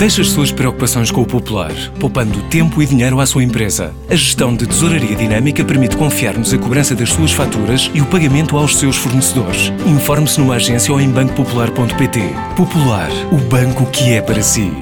[0.00, 3.94] Deixe as suas preocupações com o Popular, poupando tempo e dinheiro à sua empresa.
[4.08, 8.56] A gestão de tesouraria dinâmica permite confiar-nos a cobrança das suas faturas e o pagamento
[8.56, 9.70] aos seus fornecedores.
[9.84, 12.18] Informe-se numa agência ou em bancopopular.pt.
[12.56, 14.72] Popular, o banco que é para si.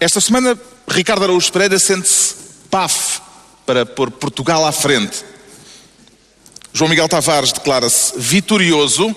[0.00, 0.58] Esta semana,
[0.88, 2.36] Ricardo Araújo Pereira sente-se
[2.70, 3.20] paf
[3.66, 5.22] para pôr Portugal à frente.
[6.72, 9.14] João Miguel Tavares declara-se vitorioso,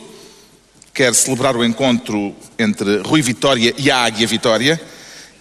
[0.94, 4.80] quer celebrar o encontro entre Rui Vitória e a Águia Vitória,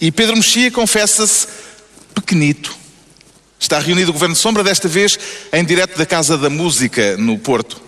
[0.01, 1.47] e Pedro Mexia confessa-se
[2.15, 2.75] pequenito.
[3.61, 5.19] Está reunido o Governo Sombra, desta vez
[5.53, 7.81] em direto da Casa da Música, no Porto.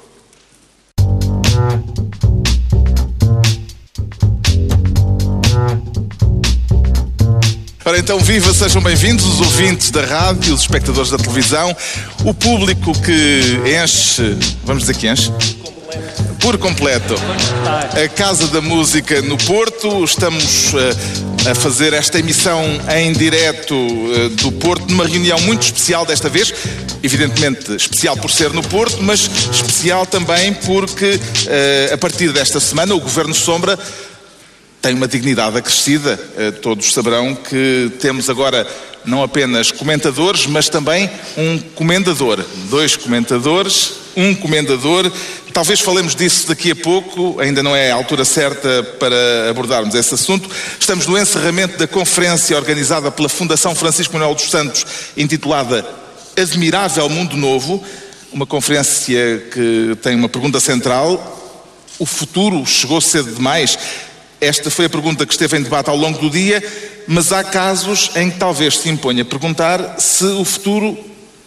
[7.87, 11.74] Ora então, viva, sejam bem-vindos os ouvintes da rádio, os espectadores da televisão,
[12.24, 13.40] o público que
[13.82, 15.30] enche, vamos dizer que enche?
[16.40, 17.14] Por completo.
[18.02, 22.62] A Casa da Música no Porto, estamos uh, a fazer esta emissão
[22.96, 26.52] em direto uh, do Porto, numa reunião muito especial desta vez,
[27.02, 29.20] evidentemente especial por ser no Porto, mas
[29.52, 33.79] especial também porque uh, a partir desta semana o Governo Sombra
[34.85, 36.21] tem uma dignidade acrescida.
[36.37, 38.66] Eh, todos saberão que temos agora
[39.02, 42.45] não apenas comentadores, mas também um comendador.
[42.68, 45.10] Dois comentadores, um comendador.
[45.54, 50.13] Talvez falemos disso daqui a pouco, ainda não é a altura certa para abordarmos esse
[50.13, 50.51] assunto.
[50.79, 54.85] Estamos no encerramento da conferência organizada pela Fundação Francisco Manuel dos Santos,
[55.16, 55.82] intitulada
[56.37, 57.82] Admirável Mundo Novo,
[58.30, 61.41] uma conferência que tem uma pergunta central.
[61.98, 63.79] O futuro chegou cedo demais?
[64.44, 66.62] Esta foi a pergunta que esteve em debate ao longo do dia,
[67.06, 70.98] mas há casos em que talvez se imponha perguntar se o futuro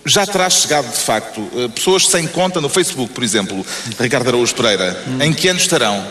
[0.04, 1.48] já terá chegado de facto.
[1.56, 3.64] Eh, pessoas sem conta no Facebook, por exemplo,
[4.00, 6.04] Ricardo Araújo Pereira, em que ano estarão?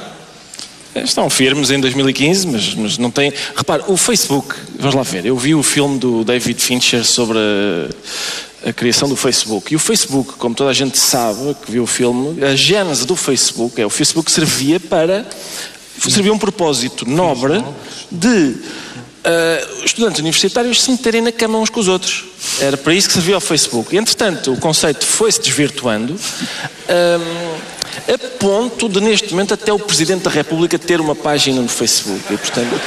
[0.95, 3.33] Estão firmes em 2015, mas, mas não tem.
[3.55, 8.71] Repare, o Facebook, vamos lá ver, eu vi o filme do David Fincher sobre a,
[8.71, 9.73] a, criação do Facebook.
[9.73, 13.17] E o Facebook, como toda a gente sabe que viu o filme, a gênese do
[13.17, 15.27] Facebook é o Facebook servia para
[15.99, 17.65] servia um propósito nobre
[18.11, 18.57] de
[19.27, 22.25] uh, estudantes universitários se meterem na cama uns com os outros.
[22.61, 23.97] Era para isso que servia o Facebook.
[23.97, 26.15] Entretanto, o conceito foi-se desvirtuando.
[26.15, 27.77] Um,
[28.13, 32.21] a ponto de, neste momento, até o Presidente da República ter uma página no Facebook.
[32.33, 32.81] E, portanto,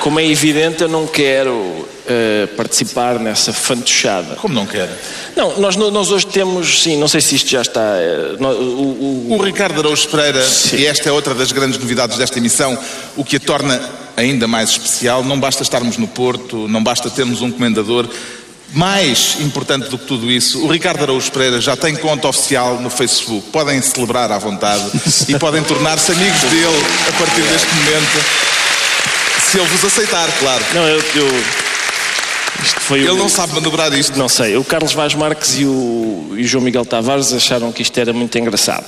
[0.00, 4.34] como é evidente, eu não quero uh, participar nessa fantochada.
[4.36, 4.88] Como não quer?
[5.36, 7.80] Não, nós, nós hoje temos, sim, não sei se isto já está.
[8.38, 10.76] Uh, o, o, o, Ricardo Araújo Pereira, sim.
[10.76, 12.76] e esta é outra das grandes novidades desta emissão,
[13.16, 13.80] o que a torna
[14.16, 18.08] ainda mais especial, não basta estarmos no Porto, não basta termos um comendador
[18.72, 22.88] mais importante do que tudo isso, o Ricardo Araújo Pereira já tem conta oficial no
[22.88, 23.48] Facebook.
[23.50, 24.84] Podem celebrar à vontade
[25.28, 28.50] e podem tornar-se amigos dele a partir deste momento,
[29.50, 30.64] se ele vos aceitar, claro.
[30.72, 31.02] Não, eu.
[31.16, 32.96] eu...
[32.96, 33.16] ele o...
[33.16, 34.16] não sabe manobrar isto.
[34.16, 34.56] Não sei.
[34.56, 38.12] O Carlos Vaz Marques e o, e o João Miguel Tavares acharam que isto era
[38.12, 38.84] muito engraçado.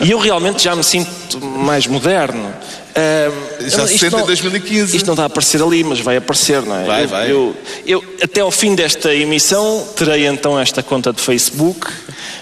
[0.00, 2.46] E, e eu realmente já me sinto mais moderno.
[2.48, 4.96] Uh, Já se sente não, em 2015.
[4.96, 6.84] Isto não está a aparecer ali, mas vai aparecer, não é?
[6.84, 7.30] Vai, eu, vai.
[7.30, 7.56] Eu,
[7.86, 11.86] eu, até ao fim desta emissão, terei então esta conta de Facebook,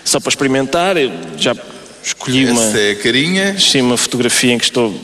[0.05, 0.97] só para experimentar.
[0.97, 1.57] Eu já
[2.05, 2.79] escolhi Essa uma.
[2.79, 3.59] é a carinha.
[3.59, 4.95] Sim, uma fotografia em que estou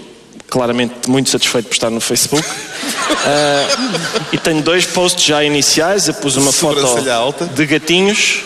[0.52, 2.46] claramente muito satisfeito por estar no Facebook.
[2.46, 6.08] uh, e tenho dois posts já iniciais.
[6.08, 7.46] Eu pus uma foto alta.
[7.46, 8.42] de gatinhos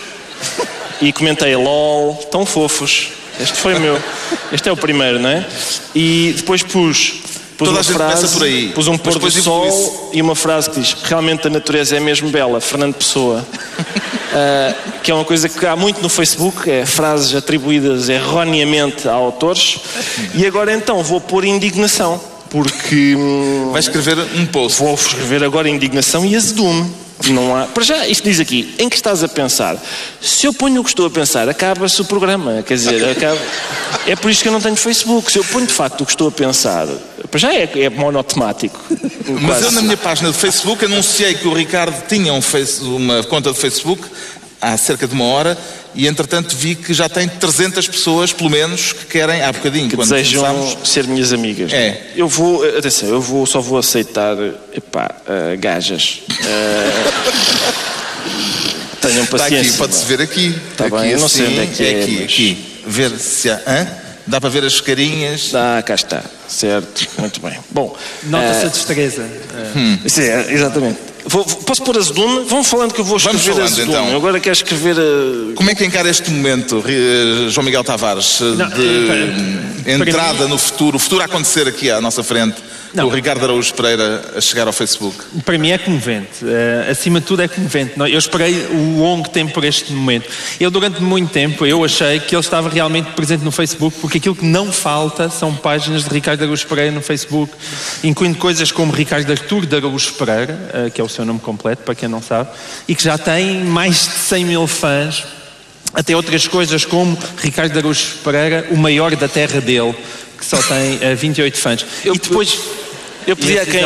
[1.01, 3.09] e comentei LOL, tão fofos.
[3.37, 4.01] Este foi o meu.
[4.53, 5.45] Este é o primeiro, não é?
[5.93, 7.15] E depois pus.
[7.57, 8.69] Pus Toda uma frase, por aí.
[8.69, 12.29] Pus um pôr do sol e uma frase que diz: Realmente a natureza é mesmo
[12.29, 13.43] bela, Fernando Pessoa.
[13.43, 19.13] uh, que é uma coisa que há muito no Facebook, é frases atribuídas erroneamente a
[19.13, 19.79] autores.
[20.35, 23.15] E agora então vou pôr indignação, porque.
[23.17, 24.77] Hum, Vai escrever um post.
[24.77, 27.06] Vou escrever agora indignação e azedume.
[27.29, 27.65] Não há.
[27.65, 29.77] Para já, isto diz aqui, em que estás a pensar?
[30.21, 32.63] Se eu ponho o que estou a pensar, acaba-se o programa.
[32.63, 33.39] Quer dizer, acaba...
[34.05, 35.31] é por isso que eu não tenho Facebook.
[35.31, 36.87] Se eu ponho de facto o que estou a pensar,
[37.29, 38.79] para já é, é monotemático.
[39.27, 39.63] Mas quase.
[39.65, 42.81] eu, na minha página de Facebook, anunciei que o Ricardo tinha um face...
[42.83, 44.03] uma conta de Facebook
[44.61, 45.57] há cerca de uma hora
[45.93, 49.95] e entretanto vi que já tem 300 pessoas, pelo menos, que querem, há bocadinho, que
[49.95, 50.89] quando desejam começamos...
[50.89, 51.73] ser minhas amigas.
[51.73, 52.11] É.
[52.15, 54.35] Eu vou, atenção, eu vou, só vou aceitar,
[54.73, 56.21] epá, uh, gajas.
[56.29, 56.37] Uh,
[59.01, 59.57] tenham paciência.
[59.57, 60.55] Está aqui, pode-se ver aqui.
[60.71, 61.93] Está aqui, bem, eu não sei onde é que é.
[61.93, 62.23] é aqui, mas...
[62.23, 62.57] aqui.
[62.85, 63.61] Ver se há...
[63.65, 63.87] Hã?
[64.27, 65.55] Dá para ver as carinhas.
[65.55, 66.21] Ah, cá está.
[66.47, 67.57] Certo, muito bem.
[67.71, 67.95] Bom.
[68.23, 69.25] Nota-se uh, a destreza.
[69.75, 69.97] Hum.
[70.07, 70.99] Sim, exatamente.
[71.25, 72.45] Vou, posso pôr azedume?
[72.47, 73.97] Vamos falando que eu vou escrever Vamos falando, azedume.
[73.97, 74.09] então.
[74.11, 74.95] Eu agora quero escrever.
[74.97, 75.55] A...
[75.55, 76.81] Como é que encara este momento,
[77.49, 78.39] João Miguel Tavares?
[78.39, 79.91] Não, de...
[79.91, 80.51] entrada mim...
[80.51, 82.55] no futuro, o futuro a acontecer aqui à nossa frente,
[82.93, 83.07] não.
[83.07, 85.17] o Ricardo Araújo Pereira a chegar ao Facebook?
[85.45, 86.43] Para mim é comovente.
[86.43, 87.93] Uh, acima de tudo é comovente.
[87.97, 90.29] Eu esperei um longo tempo por este momento.
[90.59, 94.35] Eu, durante muito tempo, eu achei que ele estava realmente presente no Facebook, porque aquilo
[94.35, 97.53] que não falta são páginas de Ricardo Araújo Pereira no Facebook,
[98.03, 100.57] incluindo coisas como Ricardo Artur de Araújo Pereira,
[100.87, 102.49] uh, que é o seu nome completo, para quem não sabe,
[102.87, 105.25] e que já tem mais de 100 mil fãs
[105.93, 109.95] até outras coisas como Ricardo Araújo Pereira, o maior da terra dele,
[110.37, 111.85] que só tem uh, eh, 28 fãs.
[112.05, 112.59] Eu, e depois.
[113.25, 113.83] Eu pedi a quem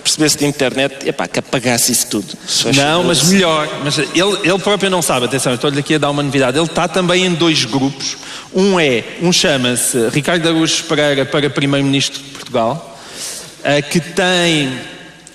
[0.00, 2.26] percebesse de internet, epá, que apagasse isso tudo.
[2.74, 3.68] Não, mas melhor.
[3.84, 6.58] Mas ele, ele próprio não sabe, atenção, estou-lhe aqui a dar uma novidade.
[6.58, 8.16] Ele está também em dois grupos.
[8.52, 12.98] Um é, um chama-se Ricardo Araújo Pereira para Primeiro-Ministro de Portugal,
[13.60, 14.72] uh, que tem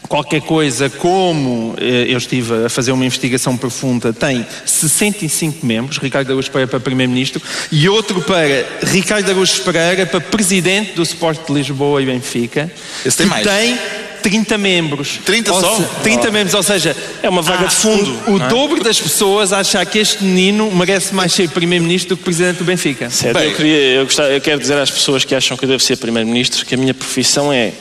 [0.07, 6.29] qualquer coisa como eh, eu estive a fazer uma investigação profunda, tem 65 membros, Ricardo
[6.29, 7.41] Araújo Pereira para Primeiro-Ministro,
[7.71, 12.71] e outro para Ricardo Araújo Pereira para Presidente do Sport de Lisboa e Benfica.
[13.05, 13.45] Esse tem mais.
[13.45, 13.77] Tem
[14.25, 15.19] 30 membros.
[15.23, 15.75] 30 só?
[15.77, 16.31] Se, 30 oh.
[16.31, 18.19] membros, ou seja, é uma vaga de fundo.
[18.25, 18.47] O, o é?
[18.47, 22.63] dobro das pessoas achar que este menino merece mais ser Primeiro-Ministro do que Presidente do
[22.63, 23.07] Benfica.
[23.11, 25.69] Certo, Bem, eu, queria, eu, gostava, eu quero dizer às pessoas que acham que eu
[25.69, 27.71] devo ser Primeiro-Ministro que a minha profissão é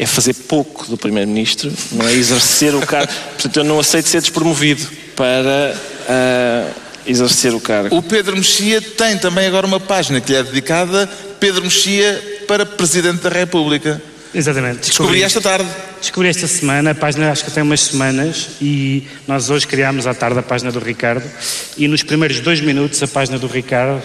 [0.00, 3.12] é fazer pouco do Primeiro-Ministro, não é exercer o cargo.
[3.36, 7.94] Portanto, eu não aceito ser despromovido para uh, exercer o cargo.
[7.94, 11.06] O Pedro Mexia tem também agora uma página que lhe é dedicada,
[11.38, 14.00] Pedro Mexia para Presidente da República.
[14.34, 14.88] Exatamente.
[14.88, 15.68] Descobri, Descobri esta tarde.
[16.00, 20.14] Descobri esta semana, a página acho que tem umas semanas, e nós hoje criámos à
[20.14, 21.30] tarde a página do Ricardo,
[21.76, 24.02] e nos primeiros dois minutos a página do Ricardo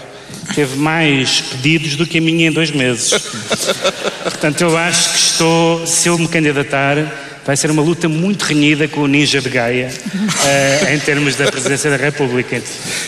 [0.54, 3.12] teve mais pedidos do que a minha em dois meses.
[4.24, 6.98] Portanto, eu acho que estou, se eu me candidatar,
[7.46, 11.50] vai ser uma luta muito renhida com o Ninja de Gaia uh, em termos da
[11.52, 12.62] presidência da República.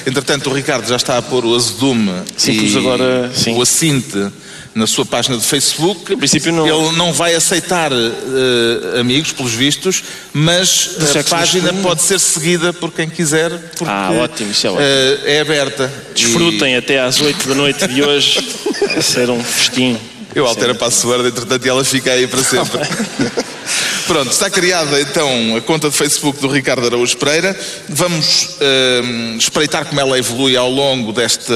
[0.05, 3.55] Entretanto, o Ricardo já está a pôr o azedume sim, e agora, sim.
[3.55, 4.31] o assinte
[4.77, 6.13] na sua página de Facebook.
[6.13, 6.67] Em princípio não...
[6.67, 12.91] Ele não vai aceitar uh, amigos, pelos vistos, mas a página pode ser seguida por
[12.91, 13.49] quem quiser.
[13.49, 14.85] Porque, ah, ótimo, isso é ótimo.
[14.85, 15.91] Uh, é aberta.
[16.13, 16.77] Desfrutem e...
[16.77, 18.55] até às 8 da noite de hoje.
[18.93, 19.97] Vai ser um festim.
[20.35, 22.79] Eu altero a password, entretanto, e ela fica aí para sempre.
[24.07, 27.53] Pronto, está criada então a conta de Facebook do Ricardo Araújo Pereira.
[27.89, 31.53] Vamos uh, espreitar como ela evolui ao longo desta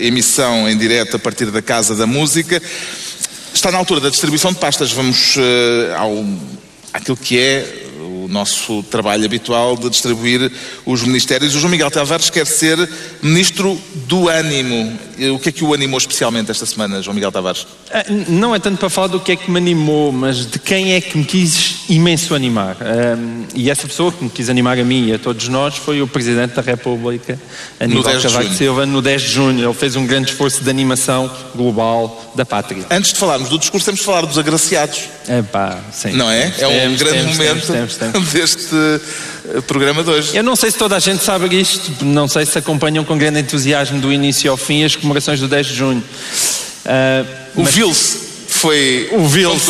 [0.00, 2.62] emissão em direto a partir da Casa da Música.
[3.52, 4.90] Está na altura da distribuição de pastas.
[4.90, 5.40] Vamos uh,
[5.98, 6.24] ao,
[6.94, 7.81] àquilo que é
[8.32, 10.50] nosso trabalho habitual de distribuir
[10.86, 11.54] os ministérios.
[11.54, 12.88] O João Miguel Tavares quer ser
[13.22, 14.98] ministro do ânimo.
[15.34, 17.66] O que é que o animou especialmente esta semana, João Miguel Tavares?
[17.92, 20.94] Ah, não é tanto para falar do que é que me animou, mas de quem
[20.94, 22.76] é que me quis imenso animar.
[23.54, 26.08] E essa pessoa que me quis animar a mim e a todos nós foi o
[26.08, 27.38] Presidente da República,
[27.78, 29.64] Aníbal Cavaco Silva, no 10 de junho.
[29.64, 32.86] Ele fez um grande esforço de animação global da pátria.
[32.90, 35.00] Antes de falarmos do discurso, temos de falar dos agraciados.
[35.28, 36.12] É pá, sim.
[36.12, 36.52] Não é?
[36.58, 37.96] É um temos, grande temos, momento temos,
[38.32, 40.36] deste eh, programa de hoje.
[40.36, 43.40] Eu não sei se toda a gente sabe isto, não sei se acompanham com grande
[43.40, 46.04] entusiasmo do início ao fim as comemorações do 10 de junho.
[46.84, 47.26] Uh,
[47.56, 47.74] o mas...
[47.74, 48.16] Vils
[48.48, 49.68] foi o Vils,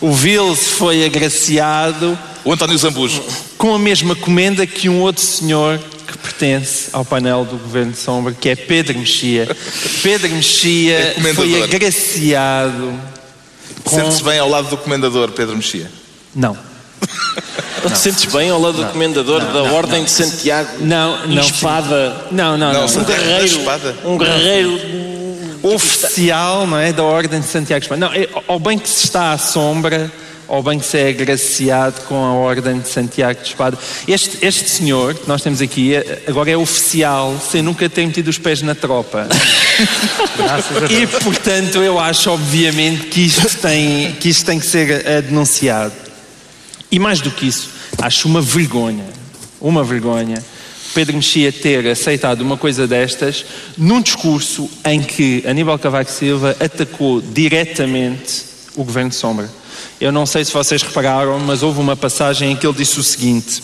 [0.00, 2.18] O Vils foi agraciado.
[2.44, 3.22] O António Zambujo.
[3.56, 7.98] Com a mesma comenda que um outro senhor que pertence ao painel do Governo de
[7.98, 9.48] Sombra, que é Pedro Mexia.
[10.02, 12.92] Pedro Mexia é foi agraciado.
[13.84, 13.96] Com...
[13.96, 15.90] Sente-se bem ao lado do comendador Pedro Mexia?
[16.34, 16.71] Não.
[17.82, 20.70] Não te sentes bem ao lado do comendador não, da Ordem de Santiago?
[20.80, 21.42] Não, não.
[21.42, 22.26] Espada.
[22.30, 22.84] Não, não, não.
[22.84, 23.60] Um guerreiro.
[24.04, 25.02] Um guerreiro
[25.62, 26.92] oficial, não é?
[26.92, 28.00] Da Ordem de Santiago Espada.
[28.00, 30.10] Não, é, ao bem que se está à sombra,
[30.48, 33.78] ao bem que se é agraciado com a Ordem de Santiago de Espada.
[34.06, 38.28] Este, este senhor que nós temos aqui é, agora é oficial, sem nunca ter metido
[38.28, 39.28] os pés na tropa.
[40.90, 46.01] e portanto eu acho, obviamente, que isto tem que, isto tem que ser uh, denunciado.
[46.92, 47.70] E mais do que isso,
[48.02, 49.06] acho uma vergonha,
[49.58, 50.44] uma vergonha,
[50.94, 53.46] Pedro Mexia ter aceitado uma coisa destas
[53.78, 58.44] num discurso em que Aníbal Cavaco Silva atacou diretamente
[58.76, 59.50] o governo de Sombra.
[59.98, 63.02] Eu não sei se vocês repararam, mas houve uma passagem em que ele disse o
[63.02, 63.62] seguinte: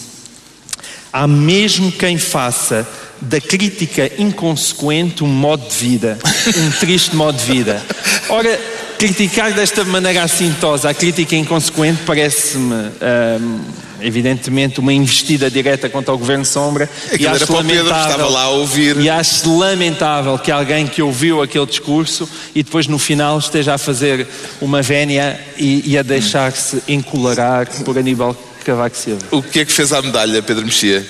[1.12, 2.88] Há mesmo quem faça
[3.20, 6.18] da crítica inconsequente um modo de vida,
[6.56, 7.84] um triste modo de vida.
[8.30, 8.58] Ora,
[8.98, 13.60] criticar desta maneira assintosa a crítica inconsequente parece-me, um,
[14.00, 16.90] evidentemente, uma investida direta contra o Governo Sombra.
[17.16, 18.96] e acho lamentável, estava lá a ouvir.
[18.98, 23.78] E acho lamentável que alguém que ouviu aquele discurso e depois no final esteja a
[23.78, 24.26] fazer
[24.60, 29.22] uma vénia e, e a deixar-se encolarar por Aníbal Cavaco Silva.
[29.30, 31.06] O que é que fez à medalha, Pedro Mexia?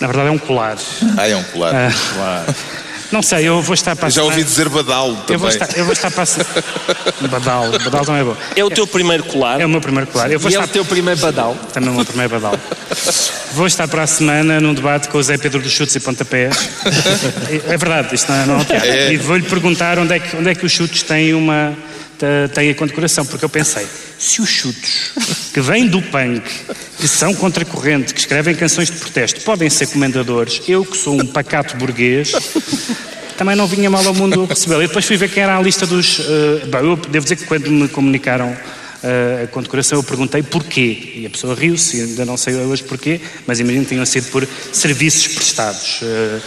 [0.00, 0.78] Na verdade é um colar.
[1.18, 1.74] Ah, é um colar.
[1.74, 2.54] Ah.
[3.12, 5.34] Não sei, eu vou estar para a Já ouvi dizer badalo também.
[5.34, 6.26] Eu vou estar, eu vou estar para a
[7.28, 8.36] Badal, Badal também é bom.
[8.56, 9.60] É o teu primeiro colar.
[9.60, 10.30] É o meu primeiro colar.
[10.30, 11.56] Eu vou E é estar o teu primeiro badal.
[11.72, 12.58] Também o meu primeiro badal.
[13.52, 16.70] Vou estar para a semana num debate com o Zé Pedro dos Chutes e Pontapés.
[17.66, 18.88] É verdade, isto não é, não é.
[18.88, 19.12] É.
[19.12, 21.74] E vou-lhe perguntar onde é, que, onde é que os chutes têm uma
[22.20, 23.86] te- têm a condecoração, porque eu pensei,
[24.18, 25.12] se os chutos
[25.52, 26.42] que vêm do punk,
[26.98, 31.26] que são contracorrente, que escrevem canções de protesto, podem ser comendadores, eu que sou um
[31.26, 32.32] pacato burguês,
[33.36, 34.82] também não vinha mal ao mundo recebê-lo.
[34.82, 36.20] E depois fui ver quem era a lista dos.
[36.20, 38.56] eh, bom, eu devo dizer que quando me comunicaram eh,
[39.02, 41.12] a condecoração eu perguntei porquê.
[41.16, 44.46] E a pessoa riu-se, ainda não sei hoje porquê, mas imagino que tenham sido por
[44.72, 46.00] serviços prestados.
[46.02, 46.38] Eh,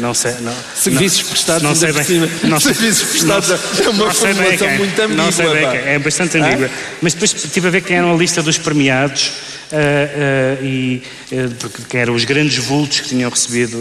[0.00, 0.32] não sei.
[0.40, 2.30] Não, Serviços não, prestados, Não ainda sei bem.
[2.44, 5.90] Não sei- Serviços prestados não- é uma não formulação muito Não sei ambígua, bem quem.
[5.92, 6.70] É bastante ambígua.
[7.02, 9.32] Mas depois estive a ver quem eram a lista dos premiados.
[9.72, 13.78] Eh, eh, e, eh, porque eram os grandes vultos que tinham recebido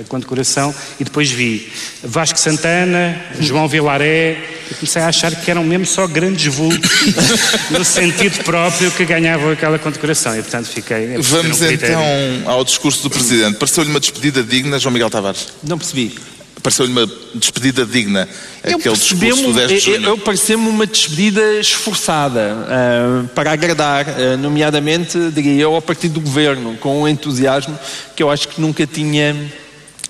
[0.00, 1.70] a condecoração e depois vi
[2.02, 4.36] Vasco Santana, João Vilaré
[4.70, 6.90] e comecei a achar que eram mesmo só grandes vultos
[7.70, 12.02] no sentido próprio que ganhavam aquela condecoração e portanto fiquei perceber Vamos um então
[12.46, 13.58] ao discurso do Presidente.
[13.58, 15.48] Pareceu-lhe uma despedida digna, João Miguel Tavares?
[15.62, 16.16] Não percebi.
[16.62, 18.28] Pareceu-lhe uma despedida digna,
[18.62, 20.08] Eu aquele discurso do 10 de eu, junho?
[20.10, 26.20] eu pareceu-me uma despedida esforçada ah, para agradar, ah, nomeadamente, diria eu, ao partido do
[26.20, 27.76] governo, com um entusiasmo
[28.14, 29.34] que eu acho que nunca tinha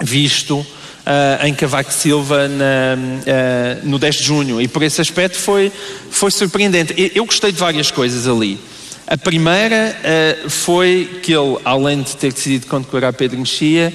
[0.02, 0.66] visto
[1.06, 4.60] ah, em Cavaco Silva na, ah, no 10 de junho.
[4.60, 5.72] E por esse aspecto foi,
[6.10, 6.94] foi surpreendente.
[6.96, 8.58] Eu, eu gostei de várias coisas ali.
[9.06, 13.92] A primeira ah, foi que ele, além de ter decidido condecorar Pedro Mexia,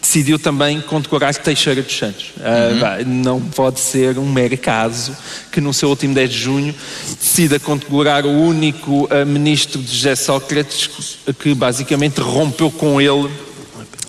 [0.00, 2.32] decidiu também condecorar Teixeira dos Santos.
[2.40, 5.16] Ah, vá, não pode ser um mero caso
[5.50, 6.74] que no seu último 10 de junho
[7.20, 10.90] decida condecorar o único ah, ministro de José Sócrates
[11.38, 13.30] que basicamente rompeu com ele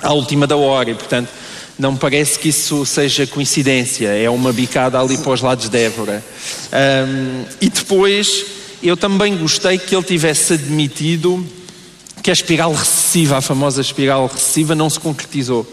[0.02, 1.30] à última da hora e, portanto,
[1.78, 5.78] não me parece que isso seja coincidência, é uma bicada ali para os lados de
[5.78, 6.24] Évora.
[6.74, 8.46] Ahm, e depois,
[8.84, 11.46] eu também gostei que ele tivesse admitido
[12.22, 15.66] que a espiral recessiva, a famosa espiral recessiva, não se concretizou.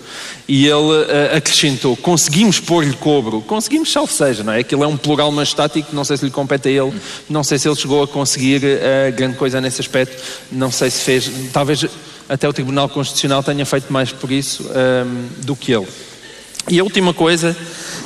[0.48, 3.40] E ele ah, acrescentou: conseguimos pôr-lhe cobro.
[3.42, 4.60] Conseguimos, salvo seja, não é?
[4.60, 6.92] Aquilo é um plural mastático, não sei se lhe compete a ele,
[7.28, 11.02] não sei se ele chegou a conseguir ah, grande coisa nesse aspecto, não sei se
[11.02, 11.84] fez, talvez
[12.28, 15.86] até o Tribunal Constitucional tenha feito mais por isso ahm, do que ele.
[16.68, 17.56] E a última coisa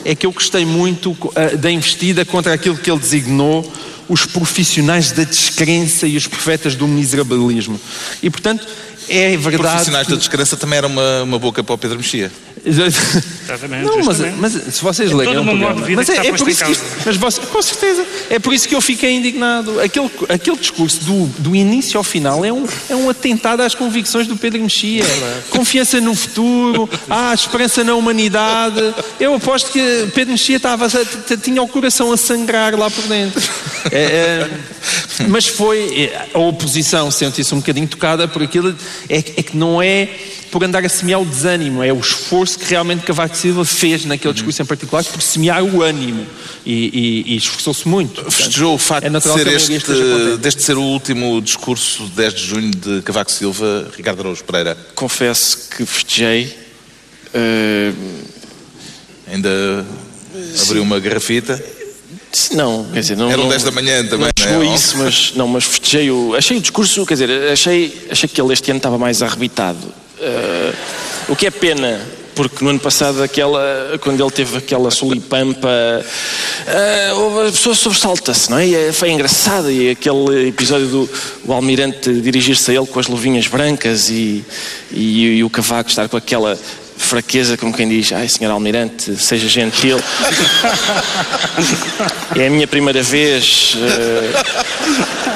[0.04, 3.70] é que eu gostei muito ah, da investida contra aquilo que ele designou
[4.11, 7.81] os profissionais da descrença e os profetas do miserabilismo.
[8.23, 8.67] E, portanto,
[9.09, 9.57] é verdade.
[9.59, 12.31] Profissionais que- da descrença também era uma, uma boca para o Pedro Mexia.
[12.64, 16.64] Exatamente, Não, mas, mas se vocês É o um programa, mas é, é por isso
[16.64, 19.80] que isto- mas você- com certeza é por isso que eu fiquei indignado.
[19.80, 24.26] Aquele, aquele discurso do, do início ao final é um, é um atentado às convicções
[24.26, 25.04] do Pedro Mexia.
[25.49, 28.95] Confiança no futuro, ah, esperança na humanidade.
[29.19, 30.87] Eu aposto que Pedro Mexia estava,
[31.42, 33.40] tinha o coração a sangrar lá por dentro.
[33.90, 34.02] É,
[35.19, 38.75] é, mas foi é, a oposição sentiu-se um bocadinho tocada por aquilo.
[39.09, 40.09] É, é que não é
[40.50, 44.35] por andar a semear o desânimo, é o esforço que realmente Cavaco Silva fez naquele
[44.35, 46.26] discurso em particular por semear o ânimo
[46.66, 48.14] e, e- e esforçou-se muito.
[48.14, 52.35] Portanto, Festejou o facto é de ser este, deste ser o último discurso de 10
[52.35, 54.76] de junho de Cavaco Silva, Ricardo Araújo Pereira.
[54.95, 56.52] Confesso que festejei.
[57.33, 57.92] eh,
[59.33, 59.87] Ainda
[60.62, 61.62] abriu uma garrafita.
[62.52, 63.30] Não, quer dizer, não.
[63.30, 64.33] Eram não, 10 da manhã também, Não não é?
[64.37, 66.35] chegou a isso, mas, não, mas festejei o.
[66.35, 69.78] Achei o discurso, quer dizer, achei, achei que ele este ano estava mais arrebitado.
[70.21, 70.73] Eh,
[71.29, 72.00] o que é pena,
[72.35, 73.61] porque no ano passado, aquela,
[74.00, 75.69] quando ele teve aquela solipampa,
[77.17, 78.71] houve- a pessoa sobressalta-se, não é?
[78.71, 79.71] É- foi engraçado.
[79.71, 81.11] E aquele episódio do
[81.47, 84.45] o almirante dirigir-se a ele com as luvinhas brancas e,
[84.91, 86.59] e, e o cavaco estar com aquela
[86.97, 89.99] fraqueza, como quem diz, ai senhor almirante, seja gentil.
[92.37, 93.75] É a minha primeira vez.
[93.77, 94.33] eh,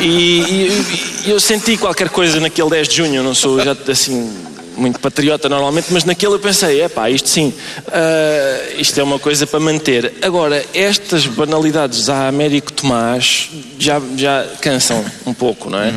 [0.01, 0.87] e, e-
[1.27, 3.23] e eu senti qualquer coisa naquele 10 de junho.
[3.23, 4.31] Não sou já assim
[4.77, 7.53] muito patriota normalmente, mas naquele eu pensei: é pá, isto sim,
[7.91, 10.15] eh, isto é uma coisa para manter.
[10.23, 15.93] Agora, estas banalidades a Américo Tomás já, já cansam um pouco, não é?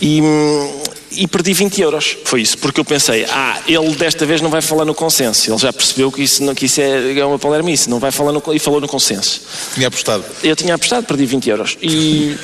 [0.00, 0.20] E.
[0.20, 2.16] hum, e perdi 20 euros.
[2.24, 5.50] Foi isso, porque eu pensei, ah, ele desta vez não vai falar no consenso.
[5.50, 8.32] Ele já percebeu que isso, não, que isso é, é uma palermice, não vai falar
[8.32, 9.40] no, e falou no consenso.
[9.74, 10.24] Tinha apostado.
[10.42, 11.78] Eu tinha apostado, perdi 20 euros.
[11.82, 12.36] E,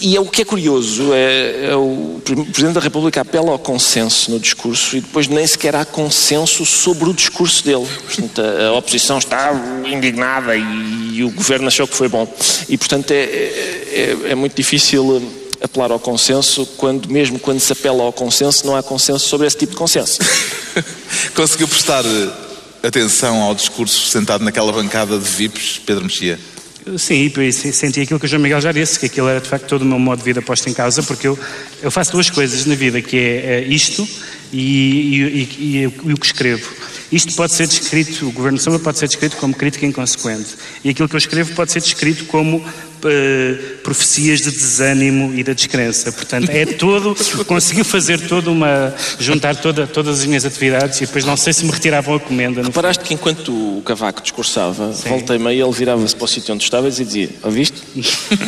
[0.00, 4.30] e é o que é curioso, é, é o Presidente da República apela ao consenso
[4.30, 7.86] no discurso e depois nem sequer há consenso sobre o discurso dele.
[8.04, 9.52] Portanto, a, a oposição está
[9.86, 12.26] indignada e, e o Governo achou que foi bom.
[12.68, 17.72] E, portanto, é, é, é muito difícil eh, apelar ao consenso quando, mesmo quando se
[17.72, 20.18] apela ao consenso, não há consenso sobre esse tipo de consenso.
[21.34, 26.38] Conseguiu prestar eh, atenção ao discurso sentado naquela bancada de VIPs, Pedro Mexia?
[26.96, 29.66] Sim, e senti aquilo que o João Miguel já disse, que aquilo era de facto
[29.66, 31.38] todo o meu modo de vida posto em causa, porque eu,
[31.82, 34.06] eu faço duas coisas na vida, que é, é isto
[34.52, 36.66] e, e, e, e, o que escrevo.
[37.12, 40.56] Isto pode ser descrito, o Governo de Sombra pode ser descrito como crítica inconsequente.
[40.84, 45.52] E aquilo que eu escrevo pode ser descrito como uh, profecias de desânimo e da
[45.52, 46.12] descrença.
[46.12, 51.24] Portanto, é todo, conseguiu fazer toda uma, juntar toda, todas as minhas atividades e depois
[51.24, 52.62] não sei se me retiravam a comenda.
[52.62, 55.08] Reparaste que enquanto o Cavaco discursava, Sim.
[55.08, 57.82] voltei meio, ele virava-se para o sítio onde estava e dizia, ouviste?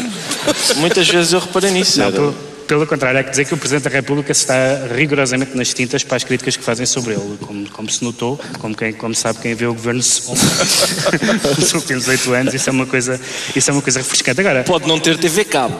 [0.77, 1.99] Muitas vezes eu reparei nisso.
[1.99, 2.52] Não.
[2.73, 4.55] Pelo contrário, há que dizer que o Presidente da República está
[4.97, 8.75] rigorosamente nas tintas para as críticas que fazem sobre ele, como, como se notou, como,
[8.75, 13.21] quem, como sabe quem vê o governo nos últimos oito anos, isso é, uma coisa,
[13.55, 14.41] isso é uma coisa refrescante.
[14.41, 15.75] Agora, pode não ter TV cabo.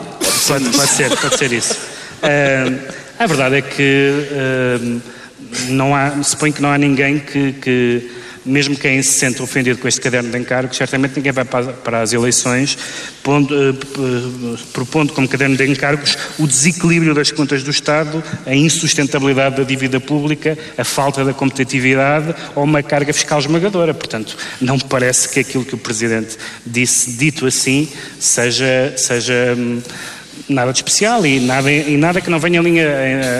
[0.47, 1.73] Pode, pode ser, pode ser isso.
[1.73, 5.01] Uh, a verdade é que uh,
[5.69, 8.11] não há, suponho que não há ninguém que, que
[8.45, 12.13] mesmo quem se sente ofendido com este caderno de encargos, certamente ninguém vai para, as
[12.13, 12.77] eleições
[13.23, 13.73] pondo, eh,
[14.73, 19.99] propondo como caderno de encargos o desequilíbrio das contas do Estado, a insustentabilidade da dívida
[19.99, 23.93] pública, a falta da competitividade ou uma carga fiscal esmagadora.
[23.93, 28.93] Portanto, não me parece que aquilo que o Presidente disse, dito assim, seja.
[28.97, 29.81] seja hum,
[30.47, 32.87] nada de especial e nada, e nada que não venha em linha,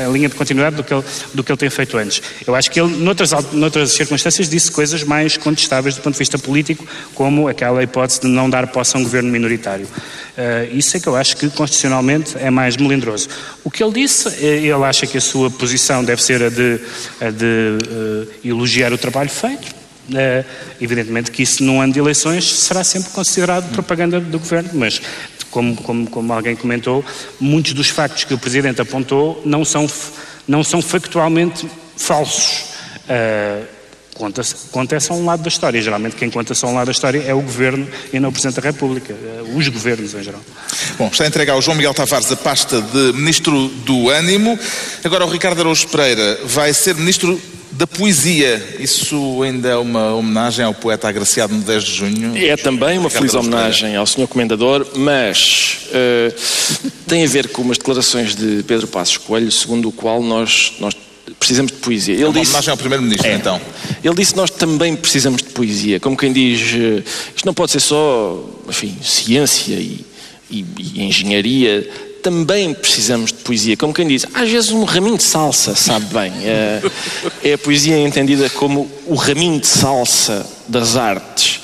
[0.08, 2.22] em linha de continuidade do que, ele, do que ele tem feito antes.
[2.46, 6.38] Eu acho que ele, noutras, noutras circunstâncias, disse coisas mais contestáveis do ponto de vista
[6.38, 9.86] político, como aquela hipótese de não dar posse a um governo minoritário.
[9.86, 13.30] Uh, isso é que eu acho que constitucionalmente é mais melindroso.
[13.64, 16.80] O que ele disse, eh, ele acha que a sua posição deve ser a de,
[17.22, 19.83] a de uh, elogiar o trabalho feito.
[20.10, 20.44] Uh,
[20.82, 25.02] evidentemente que isso num ano de eleições será sempre considerado propaganda do governo, mas
[25.50, 27.06] como, como, como alguém comentou,
[27.40, 29.90] muitos dos factos que o Presidente apontou não são,
[30.48, 32.66] não são factualmente falsos.
[33.04, 33.66] Uh,
[34.16, 34.42] conta,
[34.72, 35.82] conta só um lado da história.
[35.82, 38.60] Geralmente quem conta só um lado da história é o Governo e não o Presidente
[38.60, 40.42] da República, uh, os governos em geral.
[40.98, 44.60] Bom, está a entregar ao João Miguel Tavares a pasta de Ministro do Ânimo.
[45.04, 47.40] Agora o Ricardo Araújo Pereira vai ser Ministro
[47.74, 48.62] da poesia.
[48.80, 52.38] Isso ainda é uma homenagem ao poeta agraciado no 10 de junho?
[52.38, 54.28] É também uma feliz homenagem ao Sr.
[54.28, 59.92] Comendador, mas uh, tem a ver com umas declarações de Pedro Passos Coelho, segundo o
[59.92, 60.96] qual nós, nós
[61.40, 62.14] precisamos de poesia.
[62.14, 63.60] Ele é uma disse, homenagem ao Primeiro-Ministro, é, então.
[64.04, 66.00] Ele disse que nós também precisamos de poesia.
[66.00, 67.04] Como quem diz, uh,
[67.36, 70.06] isto não pode ser só, enfim, ciência e,
[70.50, 71.90] e, e engenharia
[72.24, 73.76] também precisamos de poesia.
[73.76, 76.32] Como quem diz, às vezes um raminho de salsa, sabe bem.
[76.44, 76.82] É,
[77.44, 81.60] é a poesia entendida como o raminho de salsa das artes.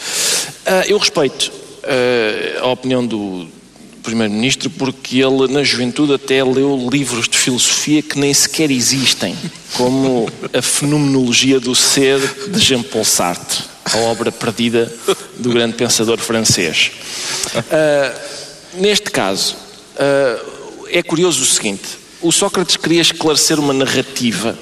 [0.65, 1.51] Ah, eu respeito
[1.83, 3.47] ah, a opinião do
[4.03, 9.35] Primeiro-Ministro porque ele, na juventude, até leu livros de filosofia que nem sequer existem,
[9.73, 12.19] como a Fenomenologia do Ser
[12.49, 14.91] de Jean-Paul Sartre, a obra perdida
[15.37, 16.91] do grande pensador francês.
[17.55, 19.68] Uh, neste caso,
[19.99, 24.57] Uh, é curioso o seguinte: o Sócrates queria esclarecer uma narrativa.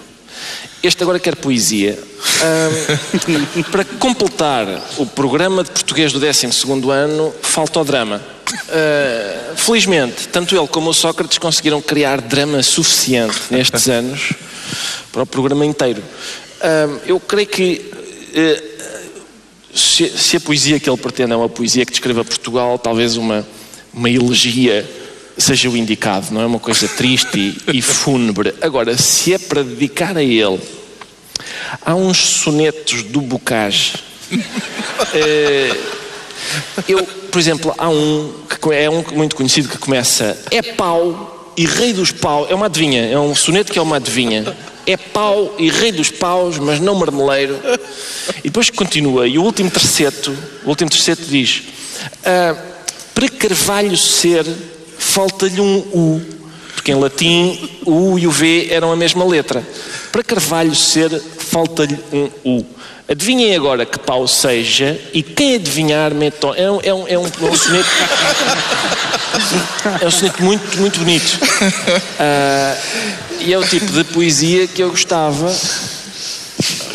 [0.81, 1.97] Este agora quer poesia.
[1.97, 4.65] Uh, para completar
[4.97, 6.47] o programa de português do 12
[6.91, 8.19] ano, falta o drama.
[8.49, 14.33] Uh, felizmente, tanto ele como o Sócrates conseguiram criar drama suficiente nestes anos
[15.11, 16.01] para o programa inteiro.
[17.05, 17.91] Eu creio que
[19.73, 23.45] se, se, a poesia que ele pretende é uma poesia que descreva Portugal, talvez uma,
[23.93, 24.87] uma elegia
[25.37, 28.53] seja o indicado, não é uma coisa triste e, fúnebre.
[28.61, 30.59] Agora, se é para dedicar a ele,
[31.85, 33.95] há uns sonetos do Bocage.
[35.13, 35.77] É,
[36.87, 41.65] eu, por exemplo, há um que é um muito conhecido que começa é pau e
[41.65, 44.55] rei dos paus, é uma adivinha, é um soneto que é uma adivinha.
[44.85, 47.59] É pau e rei dos paus, mas não marmeleiro.
[48.39, 51.63] E depois continua, e o último terceto, o último terceto diz:
[52.23, 52.55] ah,
[53.13, 54.45] para Carvalho ser
[55.17, 56.21] falta-lhe um U,
[56.75, 59.67] porque em latim o U e o V eram a mesma letra.
[60.11, 62.65] Para Carvalho ser, falta-lhe um U.
[63.09, 66.37] Adivinhem agora que pau seja e quem adivinhar mete.
[66.55, 67.89] É um, é um, é um, é um soneto.
[69.99, 71.39] é um soneto muito, muito bonito.
[72.19, 72.77] Uh,
[73.39, 75.51] e é o tipo de poesia que eu gostava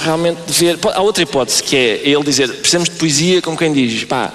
[0.04, 0.78] realmente de ver.
[0.94, 4.32] Há outra hipótese que é ele dizer: precisamos de poesia, como quem diz, pá,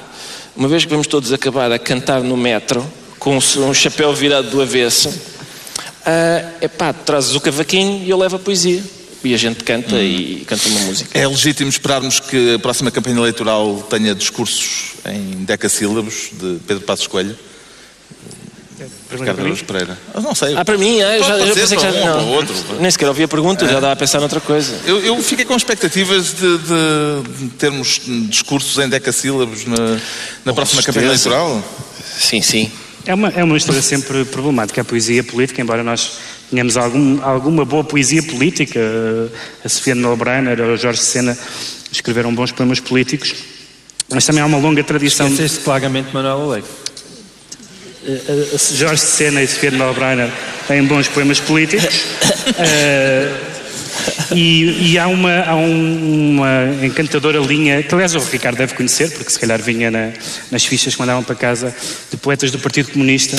[0.58, 2.86] uma vez que vamos todos acabar a cantar no metro
[3.20, 8.40] com um chapéu virado do avesso, uh, epá, trazes o cavaquinho e eu levo a
[8.40, 8.84] poesia.
[9.24, 10.02] E a gente canta hum.
[10.02, 11.18] e canta uma música.
[11.18, 17.08] É legítimo esperarmos que a próxima campanha eleitoral tenha discursos em decassílabos de Pedro Passos
[17.08, 17.38] Coelho?
[19.10, 19.98] Ricardo Araújo Pereira.
[20.14, 20.56] Eu não sei.
[20.56, 22.30] Ah, para mim, é, eu já, já ser pensei que já um não.
[22.34, 22.56] outro.
[22.80, 24.80] Nem sequer ouvi a pergunta, já estava a pensar noutra coisa.
[24.86, 30.00] Eu, eu fiquei com expectativas de, de- termos discursos em decassílabos na,
[30.46, 31.30] na próxima campanha certeza.
[31.30, 31.64] eleitoral.
[32.20, 32.72] Sim, sim.
[33.08, 36.20] É uma, é uma mistura sempre problemática, a poesia política, embora nós
[36.52, 38.82] tenhamos algum, alguma boa poesia política.
[39.64, 41.38] A Sofia de Melbrenner ou o Jorge Sena
[41.90, 43.34] escreveram bons poemas políticos,
[44.10, 45.28] mas também há uma longa tradição.
[45.28, 46.68] Esqueceste claramente Manuel Alex.
[48.06, 50.30] Eh, eh, Jorge Sena e Sofia de Melbrenner
[50.68, 51.88] têm bons poemas políticos.
[52.60, 53.57] Eh,
[54.36, 59.12] e, e há, uma, há um- uma encantadora linha, que aliás o Ricardo deve conhecer,
[59.12, 60.12] porque se calhar vinha na-
[60.52, 61.74] nas fichas que mandavam para casa,
[62.12, 63.36] de poetas do Partido Comunista.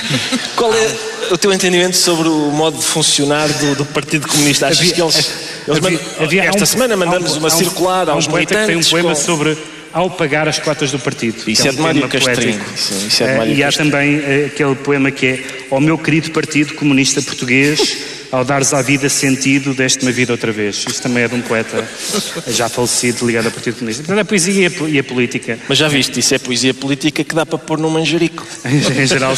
[0.56, 0.88] Qual é
[1.30, 4.66] o teu entendimento sobre o modo de funcionar do, do Partido Comunista?
[4.66, 5.16] Achas Havia- que eles.
[5.68, 8.46] eles havia- mandam- havia- esta um- semana mandamos um- uma um- circular um aos poeta
[8.54, 8.90] que tem um militantes.
[8.90, 9.56] poema com- sobre
[9.92, 11.42] ao pagar as cotas do partido.
[11.46, 12.58] Isso que é de Mário Castrinho.
[12.58, 12.78] poético.
[12.78, 13.90] Sim, isso é de Mário E há Castrinho.
[13.90, 17.96] também eh, aquele poema que é ao meu querido Partido Comunista Português,
[18.32, 20.86] ao dares à vida sentido, deste-me a vida outra vez.
[20.88, 21.86] Isto também é de um poeta
[22.48, 24.02] já falecido ligado ao Partido Comunista.
[24.02, 27.22] Portanto, a poesia e a, e a política, Mas já viste, isso é poesia política
[27.22, 28.46] que dá para pôr num manjerico.
[28.64, 29.34] em geral,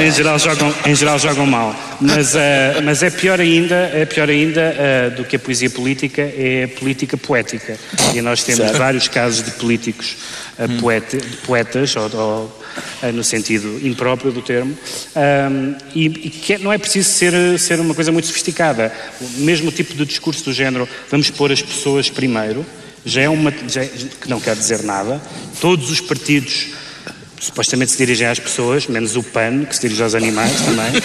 [0.00, 1.74] em, geral jogam, em geral jogam mal.
[2.00, 6.22] Mas, eh, mas é pior ainda, é pior ainda eh, do que a poesia política,
[6.22, 7.76] é a política poética.
[8.14, 8.78] E nós temos Certo.
[8.78, 10.16] vários casos de políticos
[10.58, 14.76] eh, poete- poetas, ou, ou, no sentido impróprio do termo,
[15.16, 18.92] ahm, e, e que é- não é preciso ser, ser uma coisa muito sofisticada.
[19.20, 22.64] O mesmo tipo de discurso do género, vamos pôr as pessoas primeiro,
[23.04, 23.52] já é uma.
[23.68, 23.86] já é-
[24.20, 25.20] que não quer dizer nada.
[25.60, 26.68] Todos os partidos
[27.40, 31.02] supostamente se dirigem às pessoas, menos o PAN, que se dirige aos animais também,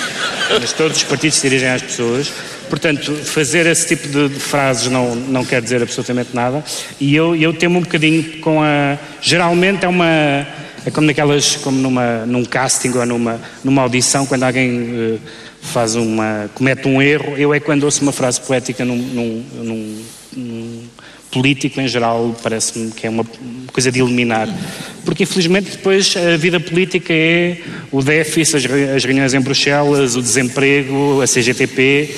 [0.59, 2.31] mas todos os partidos se dirigem às pessoas.
[2.69, 6.63] Portanto, fazer esse tipo de, de frases não, não quer dizer absolutamente nada.
[6.99, 8.97] E eu, eu temo um bocadinho com a.
[9.21, 10.07] Geralmente é uma.
[10.85, 11.55] É como naquelas.
[11.57, 15.29] como numa, num casting ou numa, numa audição, quando alguém eh,
[15.63, 16.49] faz uma.
[16.53, 20.03] comete um erro, eu é quando ouço uma frase poética num- num- num,
[20.35, 20.83] num
[21.31, 23.25] político em geral parece-me que é uma
[23.71, 24.47] coisa de eliminar.
[25.03, 27.57] Porque infelizmente depois a vida política é
[27.91, 32.13] o déficit, as as reuniões em Bruxelas, o desemprego, a CGTP,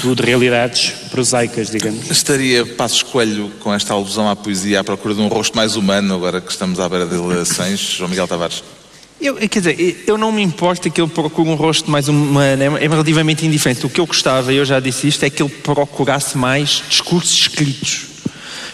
[0.00, 2.08] tudo realidades prosaicas, digamos.
[2.10, 6.14] Estaria Passos Coelho com esta alusão à poesia à procura de um rosto mais humano,
[6.14, 8.62] agora que estamos à beira de eleições, João Miguel Tavares?
[9.22, 12.84] Eu, quer dizer, eu não me importo que ele procure um rosto mais humano, é,
[12.84, 13.86] é relativamente indiferente.
[13.86, 18.06] O que eu gostava, eu já disse isto, é que ele procurasse mais discursos escritos.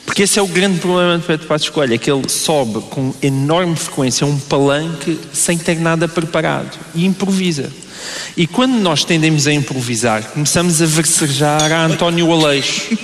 [0.06, 3.12] Porque esse é o grande problema de Pedro Passos Coelho, é que ele sobe com
[3.20, 7.70] enorme frequência um palanque sem ter nada preparado e improvisa.
[8.34, 12.96] E quando nós tendemos a improvisar, começamos a versejar a António Aleixo.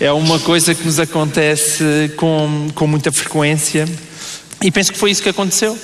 [0.00, 3.86] É uma coisa que nos acontece com, com muita frequência
[4.60, 5.78] e penso que foi isso que aconteceu.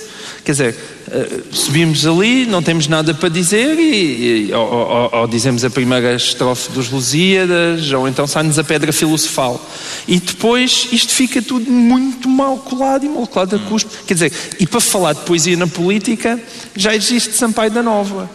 [0.44, 0.76] Quer dizer,
[1.14, 5.70] eh, subimos ali, não temos nada para dizer e, e- ou, ou- ou dizemos a
[5.70, 9.64] primeira estrofe dos Lusíadas ou então sai-nos a pedra filosofal.
[10.08, 13.90] E depois isto fica tudo muito mal colado e mal colado a cuspo.
[14.06, 16.38] Quer dizer, e para falar de poesia na política
[16.76, 18.28] já existe Sampaio da Nova.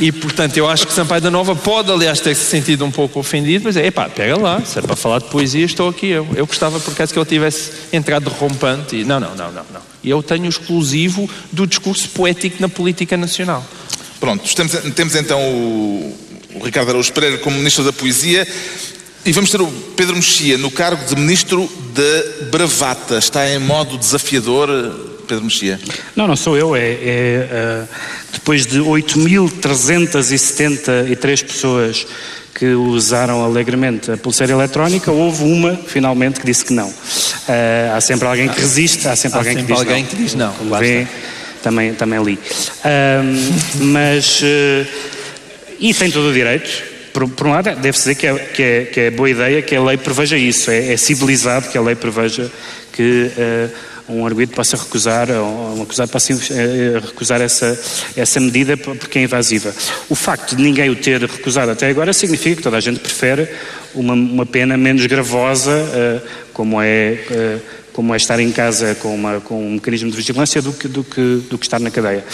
[0.00, 3.20] E portanto eu acho que Sampaio da Nova pode aliás ter se sentido um pouco
[3.20, 6.26] ofendido, mas é, epá, pega lá, se é para falar de poesia estou aqui eu.
[6.34, 9.93] Eu gostava por acaso que ele tivesse entrado rompante e não, não, não, não, não.
[10.04, 13.66] Eu tenho o exclusivo do discurso poético na política nacional.
[14.20, 16.16] Pronto, temos, temos então o,
[16.54, 18.46] o Ricardo Araújo Pereira como Ministro da Poesia
[19.26, 23.16] e vamos ter o Pedro Mexia no cargo de Ministro da Bravata.
[23.18, 24.68] Está em modo desafiador,
[25.26, 25.80] Pedro Mexia?
[26.14, 27.86] Não, não sou eu, é, é, ah,
[28.32, 32.06] depois de 8.373 pessoas
[32.54, 36.92] que usaram alegremente a pulseira eletrónica, houve uma, finalmente, que disse que não.
[37.48, 40.10] Ah, há sempre alguém que resiste, há sempre Há alguém, sempre que, diz alguém não.
[40.10, 41.06] que diz não, Como vê,
[41.62, 42.38] também, também li.
[42.84, 44.86] Ahm, mas, eh,
[45.80, 46.94] e tem todo o direito.
[47.12, 49.74] Por, por um lado, deve-se dizer que é, que, é, que é boa ideia que
[49.74, 50.70] a lei preveja isso.
[50.70, 52.50] É, é civilizado que a lei preveja
[52.92, 53.68] que eh,
[54.08, 57.78] um arguido possa recusar, um acusado possa eh, recusar essa,
[58.16, 59.74] essa medida porque é invasiva.
[60.08, 63.48] O facto de ninguém o ter recusado até agora significa que toda a gente prefere
[63.94, 66.20] uma, uma pena menos gravosa, eh,
[66.52, 67.18] como é.
[67.30, 67.58] eh,
[67.94, 71.04] como é estar em casa com, uma, com um mecanismo de vigilância do que, do,
[71.04, 72.24] que, do que estar na cadeia.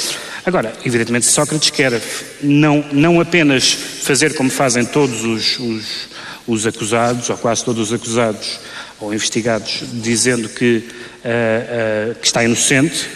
[0.46, 2.00] Agora, evidentemente, Sócrates quer
[2.42, 6.08] não, não apenas fazer como fazem todos os, os,
[6.48, 8.58] os acusados, ou quase todos os acusados
[9.00, 10.84] ou investigados, dizendo que,
[11.24, 13.06] ah, ah, que está inocente,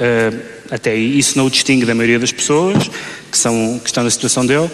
[0.00, 0.36] ah,
[0.70, 2.88] até isso não o distingue da maioria das pessoas
[3.30, 4.70] que, são, que estão na situação dele,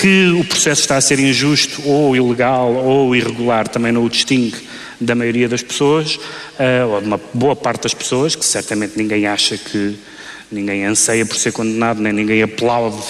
[0.00, 4.56] que o processo está a ser injusto ou ilegal ou irregular também não o distingue
[5.00, 9.26] da maioria das pessoas, uh, ou de uma boa parte das pessoas, que certamente ninguém
[9.26, 9.96] acha que,
[10.50, 13.02] ninguém anseia por ser condenado, nem ninguém aplaude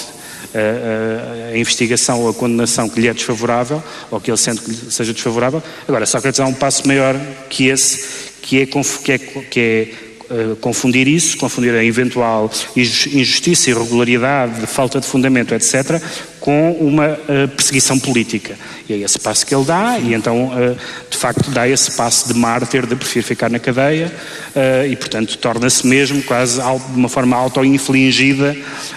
[0.54, 4.92] a, a, investigação ou a condenação que lhe é desfavorável, ou que ele sente que
[4.92, 5.62] seja desfavorável.
[5.86, 9.88] Agora, Sócrates há um passo maior que esse, que é, que é, que é
[10.32, 16.00] uh, confundir isso, confundir a eventual injustiça, irregularidade, falta de fundamento, etc.,
[16.42, 18.58] com uma uh, perseguição política.
[18.88, 20.76] E é esse passo que ele dá, e então, uh,
[21.08, 24.12] de facto, dá esse passo de mártir, de preferir ficar na cadeia,
[24.54, 28.56] uh, e, portanto, torna-se mesmo quase de uma forma auto-infligida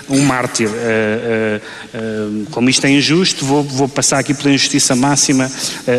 [0.09, 0.69] um mártir.
[2.51, 5.49] como isto é injusto, vou, vou, passar aqui pela injustiça máxima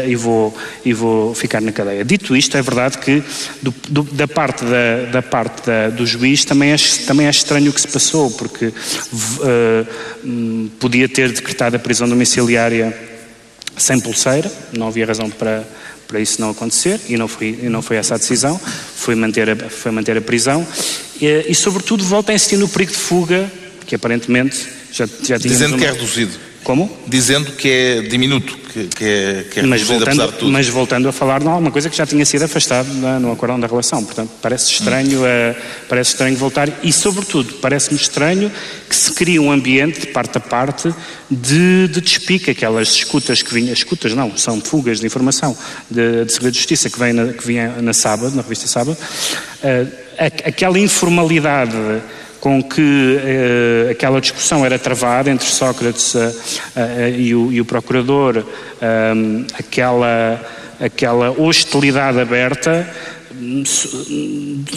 [0.07, 2.05] e, vou, e vou ficar na cadeia.
[2.05, 3.23] Dito isto, é verdade que
[3.63, 7.71] do, do, da parte, da, da parte da, do juiz também é, também é estranho
[7.71, 8.73] o que se passou, porque
[10.25, 12.97] hum, podia ter decretada a prisão domiciliária
[13.77, 15.65] sem pulseira, não havia razão para,
[16.09, 18.59] para isso não acontecer e não foi, e não foi essa a decisão,
[18.97, 20.67] foi manter a, foi manter a prisão
[21.21, 23.51] e, e sobretudo volta a insistir no perigo de fuga,
[23.87, 25.39] que aparentemente já, já tinha.
[25.39, 25.79] Dizendo uma...
[25.79, 26.33] que é reduzido.
[26.67, 26.91] Como?
[27.07, 30.51] Dizendo que é diminuto, que, que é, que é mas voltando, apesar de tudo.
[30.51, 32.89] Mas voltando a falar de alguma coisa que já tinha sido afastado
[33.21, 34.05] no acordão da relação.
[34.05, 35.23] Portanto, parece estranho, hum.
[35.23, 35.57] uh,
[35.89, 38.51] parece estranho voltar e, sobretudo, parece-me estranho
[38.89, 40.93] que se crie um ambiente, de parte a parte,
[41.31, 45.57] de, de despique, aquelas escutas que vinham, escutas não, são fugas de informação
[45.89, 48.99] de, de Segredo de Justiça que, vem na, que vinha na sábado, na revista Sábado,
[48.99, 49.93] uh,
[50.45, 51.77] aquela informalidade
[52.47, 56.33] com que eh, aquela discussão era travada entre Sócrates eh,
[56.77, 58.45] eh, e, o, e, o, procurador,
[59.59, 60.41] aquela,
[60.81, 62.89] aquela hostilidade aberta,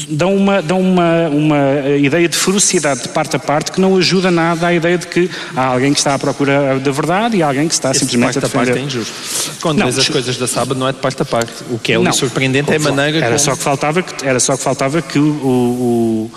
[0.09, 4.29] dão uma, dão uma, uma ideia de ferocidade de parte a parte que não ajuda
[4.29, 7.47] nada à ideia de que há alguém que está à procura da verdade e há
[7.47, 8.63] alguém que está Esse simplesmente parte a defender.
[8.63, 9.13] A parte é injusto.
[9.61, 11.53] Quando vês as coisas da sábado não é de parte a parte.
[11.69, 13.39] O que é não, surpreendente é a maneira era como...
[13.39, 16.31] só que faltava que Era só que faltava que o, o,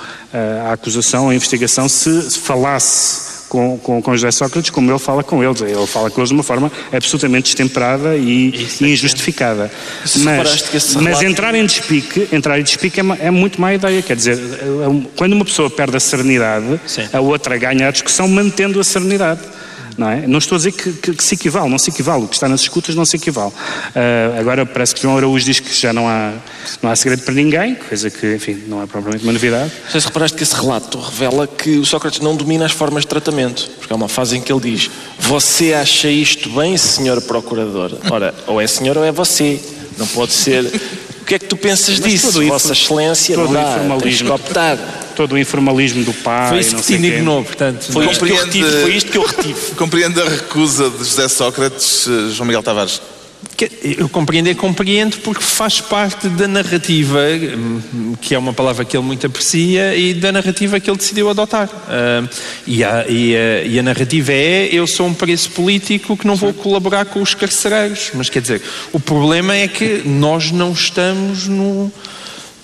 [0.68, 5.44] a acusação, a investigação se falasse com, com, com José Sócrates, como ele fala com
[5.44, 5.60] eles.
[5.60, 9.70] Ele fala com eles de uma forma absolutamente destemperada e, e injustificada.
[10.24, 14.00] Mas, mas entrar em despique, entrar em despique é, é, muito má ideia.
[14.00, 17.06] Quer dizer, é quando uma pessoa perde a serenidade, Sim.
[17.12, 19.42] a outra ganha a discussão mantendo a serenidade.
[19.96, 20.26] Não, é?
[20.26, 22.24] não estou a dizer que, que, que, se equivale, não se equivale.
[22.24, 23.50] O que está nas escutas não se equivale.
[23.50, 26.32] Uh, agora parece que João Araújo diz que já não há,
[26.82, 29.70] não há segredo para ninguém, coisa que, enfim, não é propriamente uma novidade.
[29.90, 33.08] Sei se reparaste que esse relato revela que o Sócrates não domina as formas de
[33.08, 37.92] tratamento, porque há uma fase em que ele diz: Você acha isto bem, senhor procurador?
[38.10, 39.60] Ora, ou é senhor ou é você.
[39.98, 40.64] Não pode ser.
[41.32, 43.34] O que é que tu pensas Mas disso, Vossa Excelência?
[43.34, 44.38] Todo não dá, informalismo,
[45.16, 46.50] todo o informalismo do pai.
[46.50, 47.90] Foi isso que te indignou, portanto.
[47.90, 49.74] Foi isto, que eu retive, foi isto que eu retive.
[49.74, 53.00] Compreende a recusa de José Sócrates, eh, João Miguel Tavares?
[53.82, 57.20] Eu compreendo, compreendo porque faz parte da narrativa,
[57.56, 61.30] hum, que é uma palavra que ele muito aprecia, e da narrativa que ele decidiu
[61.30, 61.68] adotar.
[61.68, 62.28] Uh,
[62.66, 66.34] e, a, e, a, e, a, narrativa é: eu sou um preço político que não
[66.34, 68.10] vou colaborar com os carcereiros.
[68.14, 71.92] Mas quer dizer, o problema é que nós não estamos no.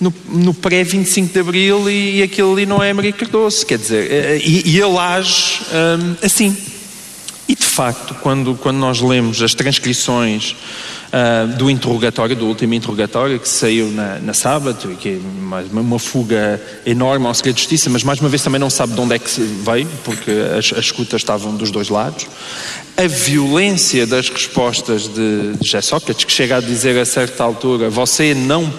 [0.01, 4.09] No, no pré-25 de Abril e, e aquilo ali não é América Cardoso, quer dizer,
[4.09, 6.55] eh, e, e ele age um, assim.
[7.49, 10.55] E de facto, quando, quando nós lemos as transcrições
[11.11, 15.97] uh, do interrogatório, do último interrogatório que saiu na, na sábado, que é uma, uma,
[15.97, 19.15] fuga enorme ao segredo de justiça, mas mais uma vez também não sabe de onde
[19.15, 22.27] é que veio, porque as, as escutas estavam dos dois lados.
[22.95, 27.89] A violência das respostas de, de José Sócrates, que chega a dizer a certa altura:
[27.89, 28.71] Você não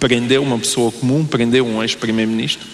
[0.00, 2.66] prendeu uma pessoa comum, prendeu um ex-primeiro-ministro.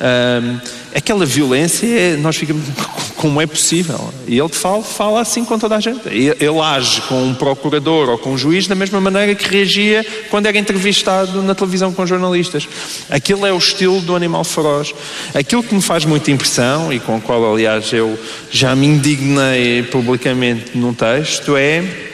[0.00, 0.58] Um,
[0.94, 2.64] aquela violência, é, nós ficamos,
[3.16, 4.12] como é possível?
[4.26, 6.08] E ele fala, fala assim com toda a gente.
[6.08, 10.46] Ele age com um procurador ou com um juiz da mesma maneira que reagia quando
[10.46, 12.66] era entrevistado na televisão com jornalistas.
[13.10, 14.94] Aquilo é o estilo do animal feroz.
[15.34, 18.18] Aquilo que me faz muita impressão, e com o qual, aliás, eu
[18.50, 22.13] já me indignei publicamente num texto, é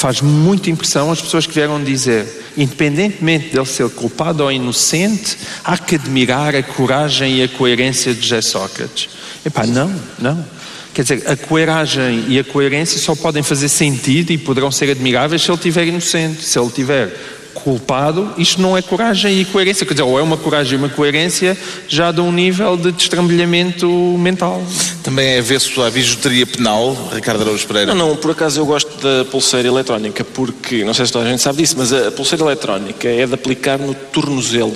[0.00, 5.76] faz muita impressão as pessoas que vieram dizer, independentemente dele ser culpado ou inocente, há
[5.76, 9.10] que admirar a coragem e a coerência de José Sócrates.
[9.44, 10.44] Epá, não, não.
[10.92, 15.42] Quer dizer, a coragem e a coerência só podem fazer sentido e poderão ser admiráveis
[15.42, 16.42] se ele estiver inocente.
[16.42, 19.84] Se ele estiver culpado, isto não é coragem e coerência.
[19.86, 21.56] Quer dizer, ou é uma coragem e uma coerência
[21.88, 24.62] já de um nível de destrambelhamento mental.
[25.02, 27.94] Também é avesso à bijuteria penal, Ricardo Araújo Pereira?
[27.94, 31.28] Não, não, por acaso eu gosto da pulseira eletrónica, porque, não sei se toda a
[31.28, 34.74] gente sabe disso, mas a pulseira eletrónica é de aplicar no tornozelo.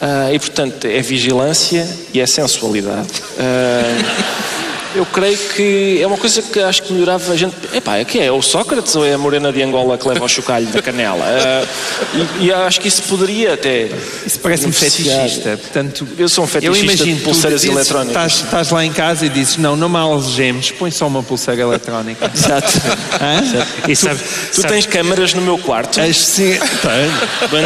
[0.00, 3.08] Ah, e, portanto, é vigilância e é sensualidade.
[3.38, 4.57] Ah,
[4.94, 7.54] Eu creio que é uma coisa que acho que melhorava a gente.
[7.74, 8.32] Epá, é que é?
[8.32, 11.24] O Sócrates ou é a morena de Angola que leva ao chocalho da canela?
[11.24, 13.88] Uh, e, e, acho que isso poderia até.
[14.26, 15.58] Isso parece-me fetichista.
[15.58, 18.32] Portanto, eu sou um fetichista eu imagino, de pulseiras dizes, eletrónicas.
[18.32, 21.60] Estás, estás, lá em casa e dizes: Não, não me algemes, põe só uma pulseira
[21.60, 22.30] eletrónica.
[22.34, 22.68] Exato.
[23.42, 23.90] Exato.
[23.90, 26.00] E sabe, tu, sabe, tens câmaras no meu quarto?
[26.00, 26.58] As, sim,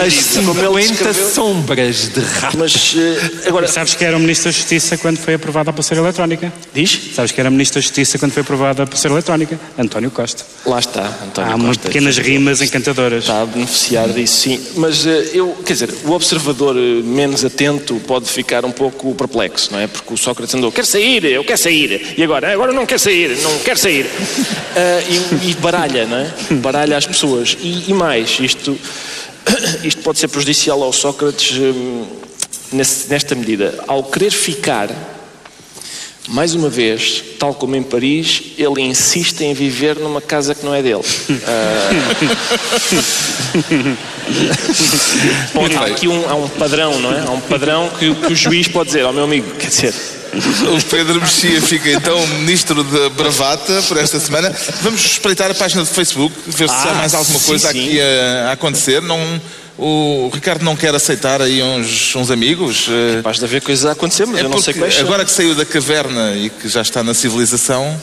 [0.04, 2.58] as 50 sombras de rato.
[2.58, 3.66] Mas uh, agora.
[3.66, 6.52] E sabes que era o Ministro da Justiça quando foi aprovada a pulseira eletrónica?
[6.74, 7.11] Diz?
[7.12, 9.60] Sabes que era Ministro da Justiça quando foi aprovada a pulseira eletrónica?
[9.78, 10.46] António Costa.
[10.64, 11.88] Lá está, António Há Costa.
[11.88, 13.24] Há pequenas rimas encantadoras.
[13.24, 14.60] Está a beneficiar disso, sim.
[14.76, 19.72] Mas eh, eu, quer dizer, o observador eh, menos atento pode ficar um pouco perplexo,
[19.72, 19.86] não é?
[19.86, 22.14] Porque o Sócrates andou, quer sair, eu quero sair.
[22.16, 22.50] E agora?
[22.50, 24.06] Agora não quer sair, não quer sair.
[24.06, 26.32] Uh, e, e, baralha, não é?
[26.54, 27.58] Baralha as pessoas.
[27.60, 28.78] E, e mais, isto,
[29.84, 32.06] isto pode ser prejudicial ao Sócrates um,
[32.72, 33.84] nesse, nesta medida.
[33.86, 34.88] Ao querer ficar
[36.28, 40.74] mais uma vez, tal como em Paris, ele insiste em viver numa casa que não
[40.74, 41.02] é dele.
[45.54, 45.78] Uh...
[45.78, 47.20] há aqui um, há um padrão, não é?
[47.26, 49.92] Há um padrão que, que o juiz pode dizer ao oh, meu amigo, quer dizer,
[50.34, 54.54] o Pedro Mexia fica então ministro da Bravata por esta semana.
[54.80, 58.00] Vamos espreitar a página do Facebook, ver se ah, há mais alguma coisa sim, aqui
[58.00, 59.02] a, a, acontecer.
[59.02, 59.18] Não,
[59.78, 62.88] o Ricardo não quer aceitar aí uns, uns amigos.
[62.88, 65.30] É capaz de haver coisas a acontecer, mas é eu não sei quais Agora que
[65.30, 67.98] saiu da caverna e que já está na civilização,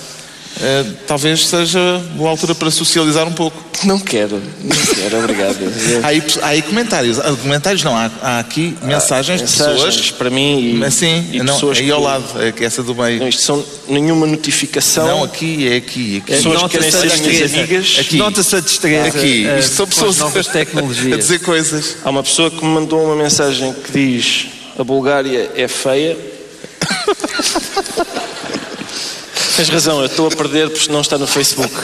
[0.58, 1.80] Uh, talvez seja
[2.16, 3.58] boa altura para socializar um pouco.
[3.86, 5.58] Não quero, não quero, obrigado.
[6.04, 10.12] há, aí, há aí comentários, há, comentários não, há, há aqui mensagens, mensagens de pessoas.
[10.12, 12.94] para mim e, sim, e não, pessoas aí que, ao lado, é que essa do
[12.94, 13.20] meio.
[13.20, 15.08] Não, isto são nenhuma notificação.
[15.08, 16.18] Não, aqui é aqui.
[16.18, 16.34] aqui.
[16.34, 17.98] Pessoas que querem ser minhas amigas.
[18.00, 18.18] Aqui.
[18.18, 19.08] Nota-se a destreza.
[19.18, 21.14] Aqui, isto são pessoas novas tecnologias.
[21.14, 21.98] a dizer coisas.
[22.04, 26.18] Há uma pessoa que me mandou uma mensagem que diz a Bulgária é feia.
[29.60, 31.76] Tens razão, eu estou a perder porque não está no Facebook.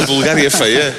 [0.00, 0.96] A Bulgária é feia?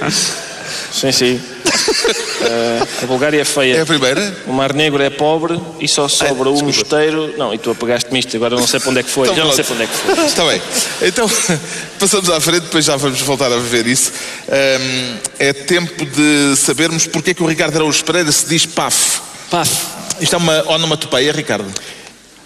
[0.92, 1.36] Sim, sim.
[1.36, 3.78] Uh, a Bulgária é feia.
[3.78, 4.36] É a primeira?
[4.46, 7.34] O Mar Negro é pobre e só sobra o mosteiro.
[7.38, 9.24] Não, e tu apagaste-me isto, agora não sei para onde é que foi.
[9.30, 10.26] Então, Já não sei para onde é que foi.
[10.26, 10.62] Está bem.
[11.02, 11.32] Então,
[11.98, 14.12] passamos à frente, depois já vamos voltar a ver isso.
[14.50, 19.22] Um, é tempo de sabermos porque é que o Ricardo Araújo Pereira se diz PAF.
[19.50, 19.72] PAF.
[20.20, 21.72] Isto é uma onomatopeia, Ricardo?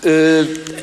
[0.03, 0.77] Uh,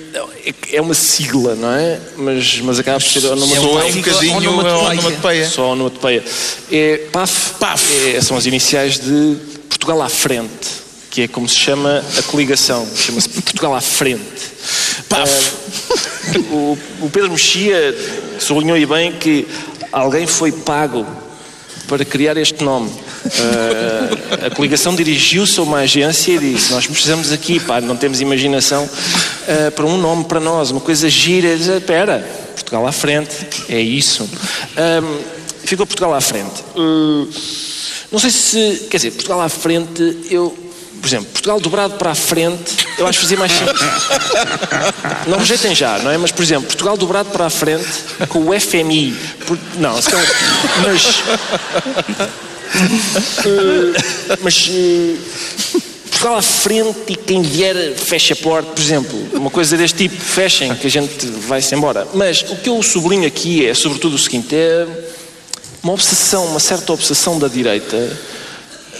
[0.73, 2.01] é uma sigla, não é?
[2.17, 3.89] Mas, mas acaba por ser onomatopeia.
[3.89, 5.49] É um bocadinho onomatopeia.
[5.49, 6.25] Só onomatopeia.
[6.71, 7.55] É PAF.
[7.59, 8.17] PAF.
[8.17, 9.37] É, são as iniciais de
[9.69, 10.69] Portugal à frente,
[11.11, 12.87] que é como se chama a coligação.
[12.97, 14.23] Chama-se Portugal à frente.
[15.09, 15.53] PAF.
[16.37, 17.95] Uh, o, o Pedro Mexia
[18.39, 19.47] sublinhou aí bem que
[19.93, 21.07] alguém foi pago
[21.87, 22.89] para criar este nome.
[22.89, 28.21] Uh, a coligação dirigiu-se a uma agência e disse: Nós precisamos aqui, pá, não temos
[28.21, 31.49] imaginação uh, para um nome para nós, uma coisa gira.
[31.49, 32.21] Espera,
[32.55, 34.25] Portugal à frente, é isso.
[34.25, 35.19] Um,
[35.65, 36.63] ficou Portugal à frente.
[36.77, 37.29] Uh,
[38.11, 40.64] não sei se, quer dizer, Portugal à frente, eu
[41.05, 43.79] por exemplo, Portugal dobrado para a frente, eu acho que fazia mais sentido.
[45.29, 46.17] Não rejeitem já, não é?
[46.17, 47.87] Mas, por exemplo, Portugal dobrado para a frente
[48.31, 49.15] com o FMI.
[49.47, 49.97] Por, não,
[50.83, 51.05] mas.
[53.45, 53.93] Uh,
[54.41, 54.67] mas.
[54.69, 55.19] Uh,
[56.11, 60.19] Portugal à frente e quem vier fecha a porta, por exemplo, uma coisa deste tipo,
[60.19, 62.09] fechem, que a gente vai-se embora.
[62.15, 64.87] Mas o que eu sublinho aqui é, sobretudo, o seguinte: é
[65.83, 68.11] uma obsessão, uma certa obsessão da direita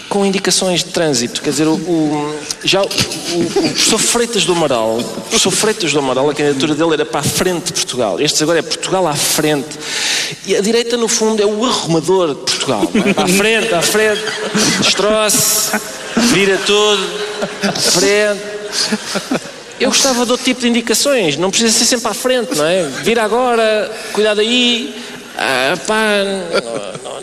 [0.09, 1.41] com indicações de trânsito.
[1.41, 5.99] Quer dizer, o, o já o, o, professor Freitas do Amaral, o professor Freitas do
[5.99, 8.19] Amaral, a candidatura dele era para a frente de Portugal.
[8.19, 9.77] Estes agora é Portugal à frente.
[10.45, 12.83] E a direita, no fundo, é o arrumador de Portugal.
[12.95, 13.21] É?
[13.21, 14.21] À frente, à frente,
[14.79, 15.71] destroce,
[16.33, 17.03] vira tudo,
[17.91, 18.55] frente.
[19.79, 22.83] Eu gostava de outro tipo de indicações, não precisa ser sempre à frente, não é?
[23.03, 24.95] Vira agora, cuidado aí,
[25.37, 26.03] ah, pá,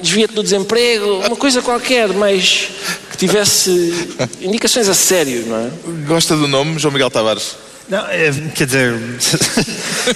[0.01, 2.69] desvia-te do desemprego, uma coisa qualquer, mas
[3.11, 5.71] que tivesse indicações a sério, não é?
[6.07, 7.57] Gosta do nome, João Miguel Tavares?
[7.89, 8.95] Não, é, quer dizer,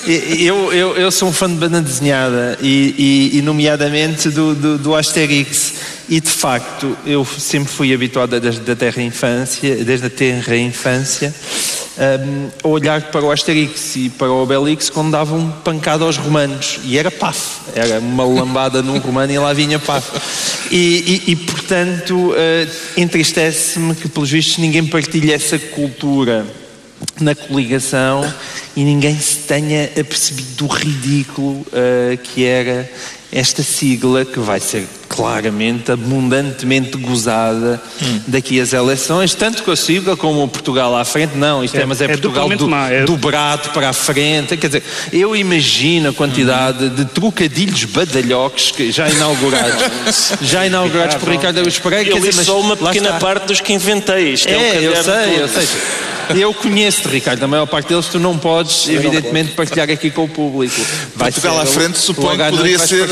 [0.38, 4.78] eu, eu, eu sou um fã de banda desenhada e, e, e nomeadamente do, do,
[4.78, 5.74] do, Asterix.
[6.08, 11.34] E de facto, eu sempre fui habituado desde a terra infância, desde a terra infância,
[11.98, 16.78] um, a olhar para o Asterix e para o Obelix quando davam pancada aos romanos.
[16.84, 20.12] E era paf, era uma lambada num romano e lá vinha paf.
[20.70, 26.46] E, e, portanto, uh, entristece-me que, pelos vistos, ninguém partilha essa cultura
[27.20, 28.30] na coligação
[28.76, 32.90] e ninguém se tenha apercebido do ridículo uh, que era
[33.32, 38.20] esta sigla, que vai ser claramente, abundantemente gozada Hum.
[38.26, 41.36] daqui às eleições, tanto com a sigla como o Portugal à frente.
[41.36, 44.56] Não, isto é, É- mas é, é Portugal do, má, é- dobrado para a frente.
[44.56, 44.82] Quer dizer,
[45.12, 49.82] eu imagino a quantidade de trocadilhos badalhocos que já inaugurados,
[50.40, 52.08] já inaugurados por Ricardo Araújo Pereira.
[52.08, 54.32] Eu quer li dizer, mas só uma pequena parte dos que inventei.
[54.34, 55.68] Isto é, um É, eu sei, eu sei.
[56.34, 57.42] Eu conheço-te, Ricardo.
[57.42, 60.80] A maior parte deles tu não podes, evidentemente, partilhar aqui com o público.
[61.14, 63.06] Vai Portugal à frente suponho que poderia ser.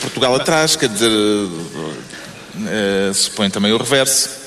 [0.00, 4.41] Portugal atrás, quer dizer, eh, eh, suponho também o reverso.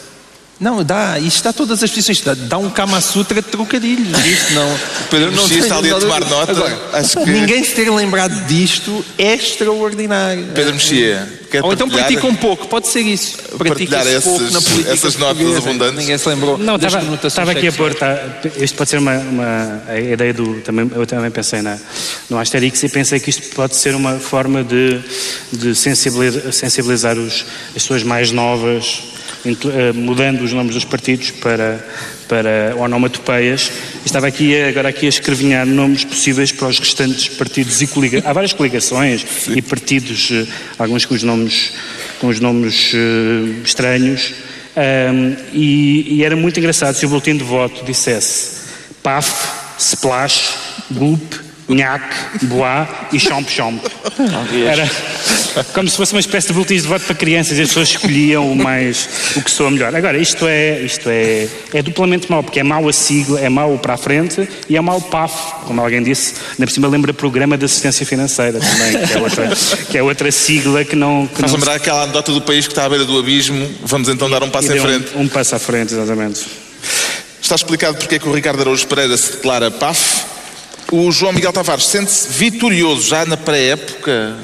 [0.59, 2.21] Não, dá, isto dá todas as posições.
[2.21, 4.17] Dá, dá um Kama Sutra de trocadilhos.
[4.25, 4.79] Isto não.
[5.09, 6.51] Pedro não Mexia está ali a tomar nota.
[6.51, 10.45] Agora, Acho que- Ninguém se ter lembrado disto é extraordinário.
[10.55, 13.37] Pedro Mexia, quer Ou então pratica um pouco, pode ser isso.
[13.57, 15.57] Pratica Partilhar pouco na política essas notas portuguesa.
[15.69, 15.95] abundantes.
[15.97, 18.17] Ninguém se lembrou Não, das estava, estava aqui a pôr, tá,
[18.57, 21.77] isto pode ser uma, uma a ideia do, também, eu também pensei na,
[22.29, 25.01] no Asterix e pensei que isto pode ser uma forma de,
[25.51, 29.03] de sensibilizar, sensibilizar os, as pessoas mais novas,
[29.93, 31.85] mudando os nomes dos partidos para,
[32.27, 33.71] para onomatopeias.
[34.05, 38.29] Estava aqui agora aqui a escrevinhar nomes possíveis para os restantes partidos e coligações.
[38.29, 40.45] Há várias coligações e partidos, eh,
[40.77, 41.73] alguns com os nomes,
[42.19, 44.33] com os nomes eh, estranhos.
[44.75, 48.65] Ahm, e, e era muito engraçado se o boletim de voto dissesse
[49.01, 49.31] PAF,
[49.79, 50.53] Splash,
[50.89, 51.35] Bloop,
[51.67, 53.81] Nhac, Boá e Chomp Chomp.
[54.67, 54.89] Era
[55.73, 58.51] como se fosse uma espécie de boletins de voto para crianças e as pessoas escolhiam
[58.51, 59.95] o mais o que soa melhor.
[59.95, 63.77] Agora, isto é, isto é, é duplamente mau, porque é mau a sigla, é mau
[63.77, 67.13] para a frente e é mau o PAF, como alguém disse, ainda por cima lembra
[67.13, 69.49] Programa de Assistência Financeira também, que é outra,
[69.89, 71.27] que é outra sigla que não.
[71.27, 73.67] Que Faz não lembrar aquela anedota do país que está à beira do abismo.
[73.83, 75.15] Vamos então dar um passo em frente.
[75.15, 76.45] Um, um passo à frente, exatamente.
[77.41, 80.34] Está explicado porque é que o Ricardo Araújo Pereira se declara PAF.
[80.91, 84.35] O João Miguel Tavares sente-se vitorioso já na pré-época.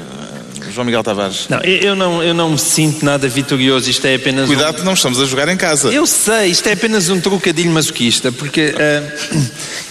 [0.72, 1.48] João Miguel Tavares.
[1.50, 3.90] Não, eu não, eu não me sinto nada vitorioso.
[3.90, 4.46] Isto é apenas.
[4.46, 5.90] um- Cuidado que não estamos a jogar em casa.
[5.92, 9.12] Eu sei, isto é apenas um trocadilho masoquista, porque ah,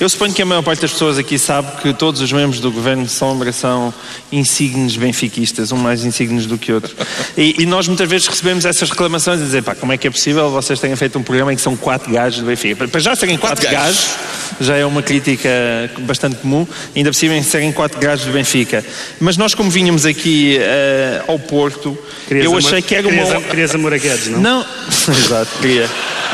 [0.00, 2.70] eu suponho que a maior parte das pessoas aqui sabe que todos os membros do
[2.72, 3.92] Governo de Sombra são
[4.32, 6.94] insignes benfiquistas, um mais insignes do que outro.
[7.36, 10.10] E, e nós muitas vezes recebemos essas reclamações e dizer, pá, como é que é
[10.10, 12.86] possível vocês tenham feito um programa em que são quatro gajos do Benfica?
[12.88, 13.96] Para já serem quatro, Quatro gajos.
[14.06, 15.48] gajos, já é uma crítica
[16.00, 18.84] bastante comum, ainda por cima em serem quatro gajos do Benfica.
[19.18, 20.58] Mas nós como vínhamos aqui
[21.28, 21.96] ao Porto,
[22.26, 23.22] Querias eu achei que era uma...
[23.24, 24.40] querias, querias amor a Guedes, não?
[24.40, 24.66] Não,
[25.08, 25.88] exato, queria.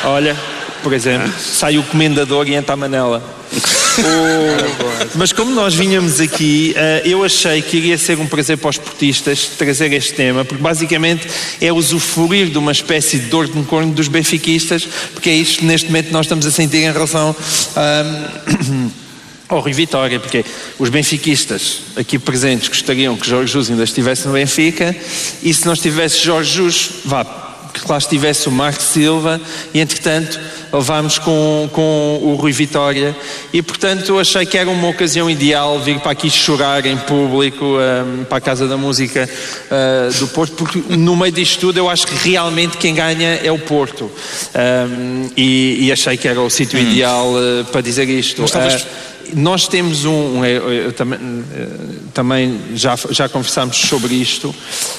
[0.05, 0.37] Olha,
[0.83, 3.23] por exemplo, sai o comendador e entra a manela.
[3.99, 8.69] O- Mas como nós vinhamos aqui, eh, eu achei que iria ser um prazer para
[8.69, 11.27] os portistas trazer este tema, porque basicamente
[11.63, 15.65] é usufruir de uma espécie de dor de corno dos benfiquistas, porque é isto que
[15.65, 17.35] neste momento nós estamos a sentir em relação
[17.75, 18.91] ahm,
[19.49, 20.45] ao Rui Vitória, porque
[20.79, 24.95] os benfiquistas aqui presentes gostariam que Jorge Jesus ainda estivesse no Benfica,
[25.43, 29.41] e se não estivesse Jorge Jesus, vá, que lá estivesse o Marco Silva,
[29.75, 30.39] e entretanto
[30.73, 33.17] levámos com, com o Rui Vitória,
[33.53, 37.65] e portanto eu achei que era uma ocasião ideal vir para aqui chorar em público,
[37.79, 39.29] ahm, para a Casa da Música
[39.71, 43.51] ah, do Porto, porque no meio disto tudo eu acho que realmente quem ganha é
[43.51, 44.11] o Porto.
[44.55, 48.43] Ahm, e, e achei que era o sítio ideal ah, para dizer isto.
[48.43, 50.39] Mas talvez- Ah, nós temos um.
[50.39, 51.19] um- também,
[51.53, 51.67] eh,
[52.15, 54.55] também já, já conversámos sobre isto.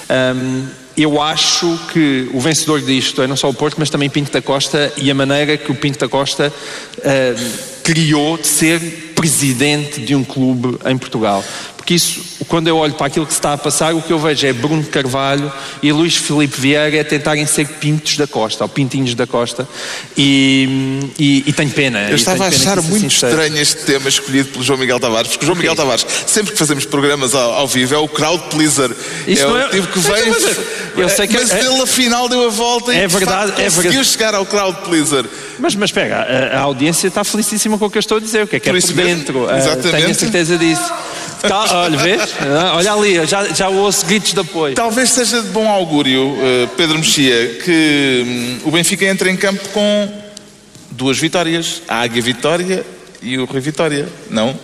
[0.10, 0.66] Ahm,
[0.98, 4.42] eu acho que o vencedor disto é não só o Porto, mas também Pinto da
[4.42, 6.52] Costa e a maneira que o Pinto da Costa
[7.04, 7.52] ahm,
[7.84, 11.44] criou de ser presidente de um clube em Portugal.
[11.88, 12.20] Porque isso,
[12.50, 14.52] quando eu olho para aquilo que se está a passar, o que eu vejo é
[14.52, 15.50] Bruno Carvalho
[15.82, 19.66] e Luís Filipe Vieira a tentarem ser Pintos da Costa, ou Pintinhos da Costa,
[20.18, 22.02] e, e, e tenho pena.
[22.10, 23.28] Eu e estava a achar isso muito seja.
[23.30, 26.60] estranho este tema escolhido pelo João Miguel Tavares, porque o João Miguel Tavares, sempre que
[26.60, 28.92] fazemos programas ao, ao vivo, é o crowd pleaser.
[29.26, 30.30] Isto é o é- tipo que vem.
[30.30, 30.44] mas,
[30.98, 33.60] eu sei que- mas é- ele afinal deu a volta e É de verdade, facto,
[33.62, 34.10] é conseguiu verdade.
[34.10, 35.24] chegar ao crowd pleaser.
[35.58, 38.44] Mas, mas espera, a, a audiência está felicíssima com o que eu estou a dizer,
[38.44, 39.50] o que é que Por é isso por mesmo, dentro.
[39.50, 39.92] Ah, exatamente.
[39.92, 40.94] tenho a certeza disso.
[41.48, 42.22] Tá, olha, vês?
[42.42, 44.76] Ah, Olha ali, já, já ouço gritos de apoio.
[44.76, 49.68] Talvez seja de bom augúrio, eh, Pedro Mexia, que hum, o Benfica entre em campo
[49.70, 50.10] com
[50.92, 51.82] duas vitórias.
[51.88, 52.86] A Águia Vitória
[53.22, 54.58] e o Rui Vitória, não?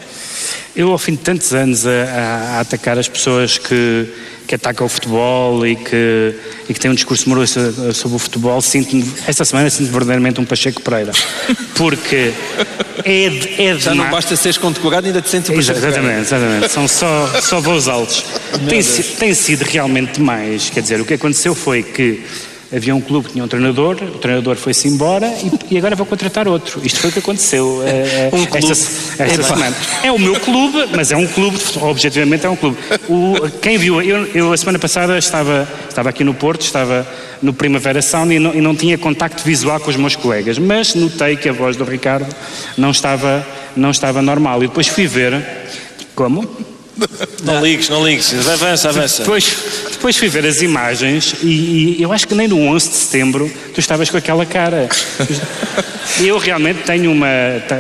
[0.76, 4.08] Eu, ao fim de tantos anos a, a- a atacar as pessoas que,
[4.48, 6.34] que atacam o futebol e que,
[6.68, 10.42] e que têm um discurso moroso so- sobre o futebol, sinto esta semana sinto verdadeiramente
[10.42, 11.12] um Pacheco Pereira.
[11.78, 12.34] Porque
[13.04, 15.54] é, de- é Já não basta seres condecorado, ainda te sentes o.
[15.54, 16.70] Exatamente, exatamente.
[16.72, 18.24] São só, só voos altos.
[18.70, 20.70] Tem, tem sido realmente demais.
[20.70, 22.22] Quer dizer, o que aconteceu foi que
[22.76, 26.06] havia um clube que tinha um treinador, o treinador foi-se embora e, e, agora vou
[26.06, 26.82] contratar outro.
[26.84, 28.72] Isto foi o que aconteceu uh, um esta,
[29.24, 29.76] esta é semana.
[30.04, 32.78] É o meu clube, mas é um clube, objetivamente é um clube.
[33.08, 37.08] O, quem viu, eu, eu, a semana passada estava, estava aqui no Porto, estava
[37.42, 40.96] no Primavera Sound e não, e não tinha contacto visual com os meus colegas, mas
[40.96, 42.34] notei que a voz do Ricardo
[42.78, 43.46] não estava,
[43.76, 44.64] não estava normal.
[44.64, 45.44] E depois fui ver.
[46.16, 46.73] Como?
[47.44, 49.24] Não ligues, não ligues, avança, avança.
[49.24, 49.58] Depois,
[49.91, 53.52] depois fui ver as imagens e, e, eu acho que nem no 11 de setembro
[53.74, 54.88] tu estavas com aquela cara.
[56.20, 57.28] Eu realmente tenho uma.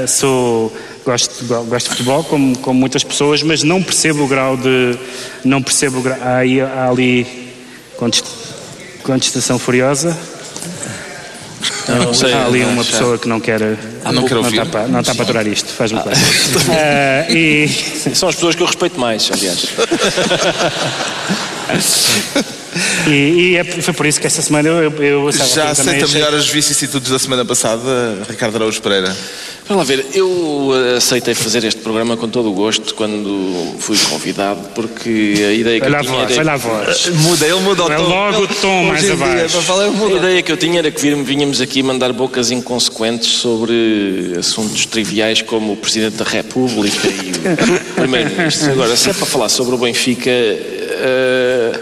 [0.07, 0.75] Sou.
[1.05, 4.97] Gosto, gosto de futebol, como, como muitas pessoas, mas não percebo o grau de.
[5.43, 6.17] Não percebo o grau.
[6.21, 7.27] Há, há ali.
[9.03, 10.17] Contestação furiosa.
[11.87, 13.61] Não, sei, há ali uma pessoa que não quer.
[14.03, 14.55] Ah, não, quer ouvir.
[14.55, 16.03] Não está, para, não está para aturar isto, faz-me ah.
[17.29, 17.67] uh, e...
[17.67, 19.67] São as pessoas que eu respeito mais, aliás.
[23.07, 24.91] e, e é, foi por isso que esta semana eu.
[24.91, 29.15] eu, eu Já aceita melhor as vicissitudes da semana passada, Ricardo Araújo Pereira?
[29.65, 34.59] Vamos lá ver, eu aceitei fazer este programa com todo o gosto quando fui convidado,
[34.75, 36.41] porque a ideia que olha eu tinha voz, era...
[36.41, 38.03] Olha a voz, Muda, ele muda o é tom.
[38.03, 39.57] logo o tom mais abaixo.
[39.57, 45.41] a ideia que eu tinha era que vínhamos aqui mandar bocas inconsequentes sobre assuntos triviais
[45.41, 48.69] como o Presidente da República e o Primeiro-Ministro.
[48.73, 50.29] Agora, se é para falar sobre o Benfica...
[50.83, 51.79] Uh,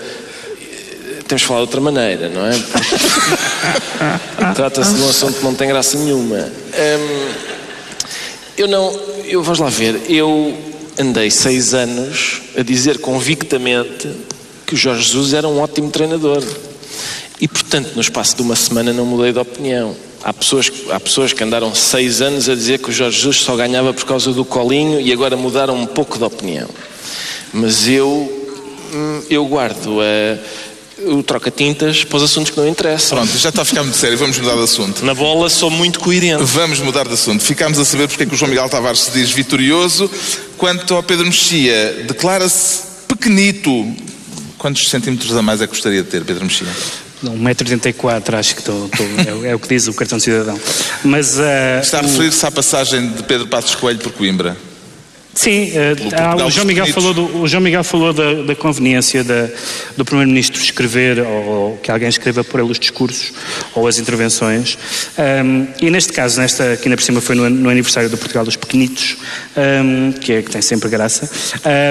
[1.27, 2.51] temos de falar de outra maneira, não é?
[4.53, 6.37] Trata-se de um assunto que não tem graça nenhuma.
[6.37, 7.31] Um,
[8.57, 10.53] eu não, eu vamos lá ver, eu
[10.99, 14.09] andei seis anos a dizer convictamente
[14.67, 16.43] que o Jorge Jesus era um ótimo treinador.
[17.39, 19.95] E, portanto, no espaço de uma semana não mudei de opinião.
[20.23, 23.55] Há pessoas, há pessoas que andaram seis anos a dizer que o Jorge Jesus só
[23.55, 26.69] ganhava por causa do colinho e agora mudaram um pouco de opinião.
[27.51, 28.40] Mas eu,
[29.29, 30.71] eu guardo a
[31.05, 33.17] o troca-tintas para os assuntos que não interessam.
[33.17, 35.03] Pronto, já está a ficar muito sério, vamos mudar de assunto.
[35.05, 36.43] Na bola sou muito coerente.
[36.43, 37.43] Vamos mudar de assunto.
[37.43, 40.09] Ficámos a saber porque é que o João Miguel Tavares se diz vitorioso.
[40.57, 43.87] Quanto ao Pedro Mexia, declara-se pequenito.
[44.57, 46.67] Quantos centímetros a mais é que gostaria de ter, Pedro Mexia?
[47.23, 48.89] 1,84m, acho que estou,
[49.45, 50.59] é, é, o que diz o cartão de cidadão.
[51.03, 54.57] Mas, uh, Está a referir-se à passagem de Pedro Passos Coelho por Coimbra?
[55.33, 59.47] Sim, uh, o, João Miguel falou do, o João Miguel falou da, da conveniência da,
[59.95, 63.31] do Primeiro-Ministro escrever, ou, ou, que alguém escreva por ele os discursos
[63.73, 64.77] ou as intervenções.
[65.17, 68.43] Um, e neste caso, nesta, aqui na por cima foi no, no aniversário do Portugal
[68.43, 69.17] dos Pequenitos,
[69.55, 71.29] um, que, é, que tem sempre graça,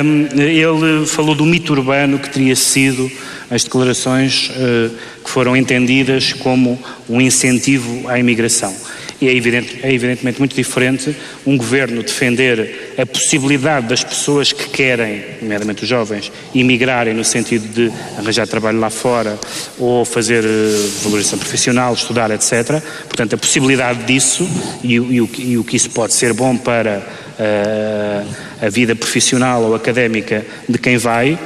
[0.04, 3.10] um, ele falou do mito urbano que teria sido
[3.50, 6.78] as declarações uh, que foram entendidas como
[7.08, 8.74] um incentivo à imigração.
[9.20, 11.14] E é, evidente, é evidentemente muito diferente
[11.46, 17.68] um governo defender a possibilidade das pessoas que querem, nomeadamente os jovens, imigrarem no sentido
[17.68, 19.38] de arranjar trabalho lá fora
[19.78, 22.82] ou fazer eh, valorização profissional, estudar, etc.
[23.08, 24.48] Portanto, a possibilidade disso
[24.82, 27.02] e, e, o, e o que isso pode ser bom para
[27.40, 28.26] uh,
[28.60, 31.38] a vida profissional ou académica de quem vai.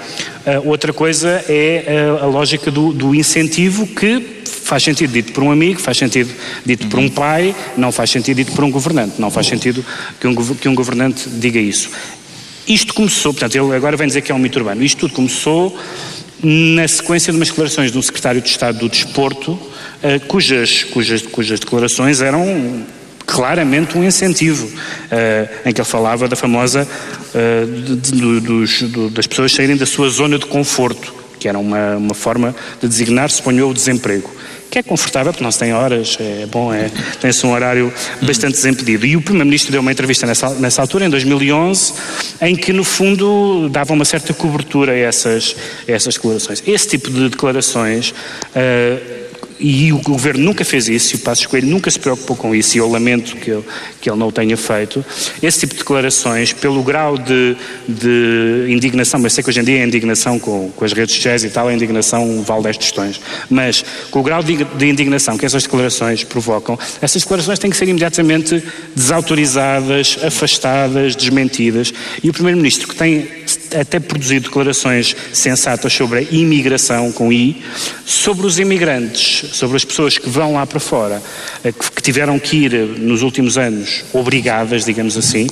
[0.47, 1.85] Uh, outra coisa é
[2.21, 6.31] a, a lógica do, do incentivo que faz sentido dito por um amigo, faz sentido
[6.65, 9.85] dito por um pai, não faz sentido dito por um governante, não faz sentido
[10.21, 11.91] que um, que um governante diga isso.
[12.67, 15.79] Isto começou, portanto, ele agora vem dizer que é um mito urbano, isto tudo começou
[16.43, 19.59] na sequência de umas declarações de um secretário de Estado do Desporto,
[20.03, 22.85] eh, cujas, cujas, cujas declarações eram
[23.27, 29.27] claramente um incentivo, uh, em que ele falava da famosa uh, de, dos, do, das
[29.27, 33.69] pessoas saírem da sua zona de conforto, que era uma, uma forma de designar, suponho,
[33.69, 34.31] o desemprego
[34.75, 38.55] que é confortável, porque não se tem horas, é bom, é, tem-se um horário bastante
[38.55, 39.07] desimpedido.
[39.07, 41.93] E o Primeiro-Ministro deu uma entrevista nessa, nessa altura, em 2011,
[42.41, 45.55] em que, no fundo, dava uma certa cobertura a essas,
[45.89, 46.61] a essas declarações.
[46.67, 48.11] Esse tipo de declarações.
[48.11, 49.24] Uh,
[49.59, 52.77] e o governo nunca fez isso, e o Passos Coelho nunca se preocupou com isso,
[52.77, 53.65] e eu lamento que, eu,
[54.01, 55.05] que ele não o tenha feito.
[55.43, 57.57] Esse tipo de declarações, pelo grau de,
[57.89, 61.45] de indignação, mas sei que hoje em dia é indignação com, com as redes sociais
[61.45, 65.47] e tal, é indignação vale 10 tostões, mas com o grau de, de indignação que
[65.47, 68.63] essas declarações provocam, essas declarações têm que ser imediatamente
[68.95, 71.93] desautorizadas, afastadas, desmentidas,
[72.23, 73.44] e o Primeiro-Ministro, que tem
[73.79, 77.63] até produzido declarações sensatas sobre a imigração, com I,
[78.05, 81.23] sobre os imigrantes sobre as pessoas que vão lá para fora,
[81.63, 85.47] que tiveram que ir nos últimos anos obrigadas, digamos assim,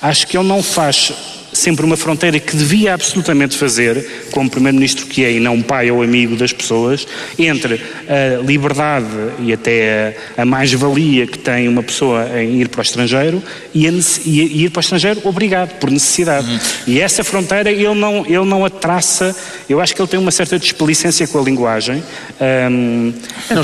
[0.00, 1.12] acho que ele não faz
[1.52, 6.02] sempre uma fronteira que devia absolutamente fazer, como Primeiro-Ministro que é e não pai ou
[6.02, 7.06] amigo das pessoas,
[7.38, 9.06] entre a liberdade
[9.40, 13.42] e até a, a mais-valia que tem uma pessoa em ir para o estrangeiro
[13.74, 13.90] e, a,
[14.24, 16.50] e ir para o estrangeiro obrigado, por necessidade.
[16.50, 16.58] Uhum.
[16.86, 19.34] E essa fronteira ele não, ele não a traça,
[19.68, 22.02] eu acho que ele tem uma certa desplicência com a linguagem,
[22.70, 23.12] um,
[23.50, 23.62] não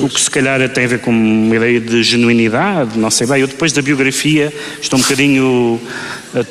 [0.00, 3.40] o que se calhar tem a ver com uma ideia de genuinidade, não sei bem,
[3.40, 5.80] eu depois da biografia estou um bocadinho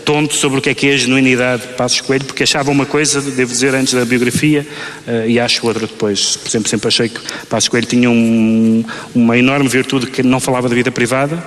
[0.05, 2.85] tonto sobre o que é que é a genuinidade de Passos Coelho, porque achava uma
[2.85, 4.65] coisa, devo dizer, antes da biografia
[5.07, 6.37] uh, e acho outra depois.
[6.37, 7.19] Por exemplo, sempre achei que
[7.49, 11.43] Passos Coelho tinha um, uma enorme virtude que não falava da vida privada,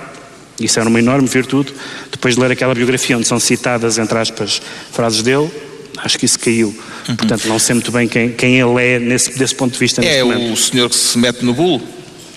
[0.59, 1.73] isso era uma enorme virtude.
[2.11, 4.61] Depois de ler aquela biografia onde são citadas, entre aspas,
[4.91, 5.49] frases dele,
[5.97, 6.67] acho que isso caiu.
[7.09, 7.15] Uhum.
[7.15, 10.03] Portanto, não sei muito bem quem, quem ele é nesse, desse ponto de vista.
[10.03, 11.81] É o senhor que se mete no bulo,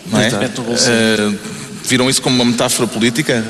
[0.06, 0.30] não é?
[0.30, 1.38] Mete no bulo, uh,
[1.86, 3.44] Viram isso como uma metáfora política?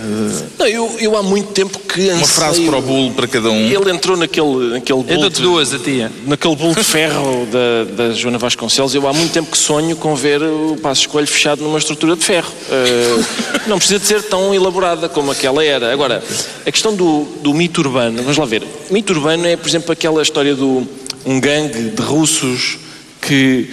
[0.59, 3.67] Não, eu, eu há muito tempo que Uma frase para o bulo para cada um.
[3.67, 5.25] Ele entrou naquele, naquele bulo.
[5.25, 6.11] Eu de, duas a tia.
[6.27, 8.93] Naquele bulo de ferro da, da Joana Vasconcelos.
[8.93, 12.25] Eu há muito tempo que sonho com ver o Passo Escolho fechado numa estrutura de
[12.25, 12.51] ferro.
[12.69, 13.25] Uh,
[13.69, 15.93] não precisa de ser tão elaborada como aquela era.
[15.93, 16.21] Agora,
[16.67, 18.65] a questão do, do mito urbano, vamos lá ver.
[18.91, 20.85] Mito urbano é, por exemplo, aquela história do
[21.25, 22.79] um gangue de russos
[23.21, 23.71] que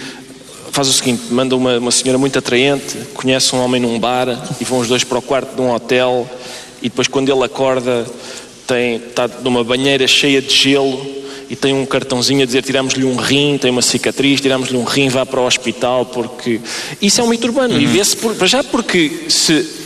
[0.72, 4.28] faz o seguinte: manda uma, uma senhora muito atraente, conhece um homem num bar
[4.60, 6.28] e vão os dois para o quarto de um hotel.
[6.80, 8.04] E depois, quando ele acorda,
[8.66, 13.14] tem, está numa banheira cheia de gelo e tem um cartãozinho a dizer tiramos-lhe um
[13.14, 16.60] rim, tem uma cicatriz, tiramos-lhe um rim, vá para o hospital, porque
[17.00, 17.74] isso é um mito urbano.
[17.74, 17.80] Uhum.
[17.80, 19.82] E vê-se por, já porque se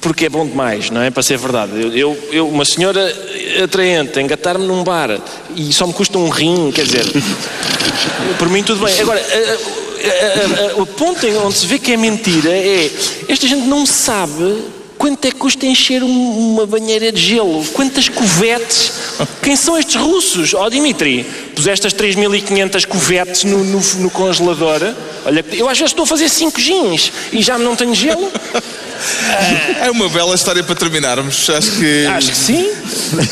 [0.00, 1.12] porque é bom demais, não é?
[1.12, 1.70] Para ser verdade.
[1.96, 3.00] Eu, eu uma senhora
[3.62, 5.20] atraente, engatar-me num bar
[5.54, 7.04] e só me custa um rim, quer dizer,
[8.36, 9.00] por mim tudo bem.
[9.00, 9.22] Agora,
[10.76, 12.90] o ponto em onde se vê que é mentira é
[13.28, 14.62] esta gente não sabe
[15.02, 18.92] quanto é que custa encher uma banheira de gelo, quantas covetes,
[19.42, 20.54] quem são estes russos?
[20.54, 21.26] Ó oh, Dimitri,
[21.56, 24.94] puseste as 3.500 covetes no, no, no, congelador,
[25.26, 28.30] olha, eu às vezes estou a fazer 5 gins e já não tenho gelo.
[29.80, 31.48] É uma bela história para terminarmos.
[31.50, 32.06] Acho que.
[32.06, 32.70] Acho que sim.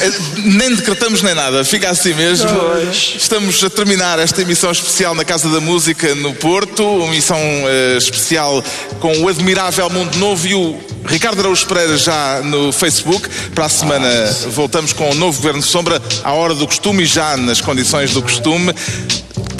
[0.00, 0.12] É,
[0.44, 2.48] nem decretamos nem nada, fica assim mesmo.
[2.48, 3.14] Pois.
[3.16, 7.96] Estamos a terminar esta emissão especial na Casa da Música no Porto, uma emissão uh,
[7.96, 8.62] especial
[8.98, 13.28] com o Admirável Mundo Novo e o Ricardo Araújo Pereira já no Facebook.
[13.54, 14.08] Para a semana
[14.48, 18.22] voltamos com o novo Governo Sombra, à hora do costume e já nas condições do
[18.22, 18.74] costume.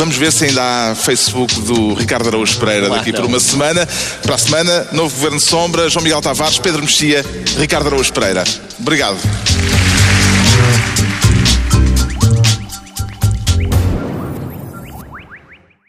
[0.00, 3.86] Vamos ver se ainda há Facebook do Ricardo Araújo Pereira daqui por uma semana.
[4.22, 7.22] Para a semana, novo Governo Sombra, João Miguel Tavares, Pedro Mexia,
[7.58, 8.42] Ricardo Araújo Pereira.
[8.78, 9.18] Obrigado.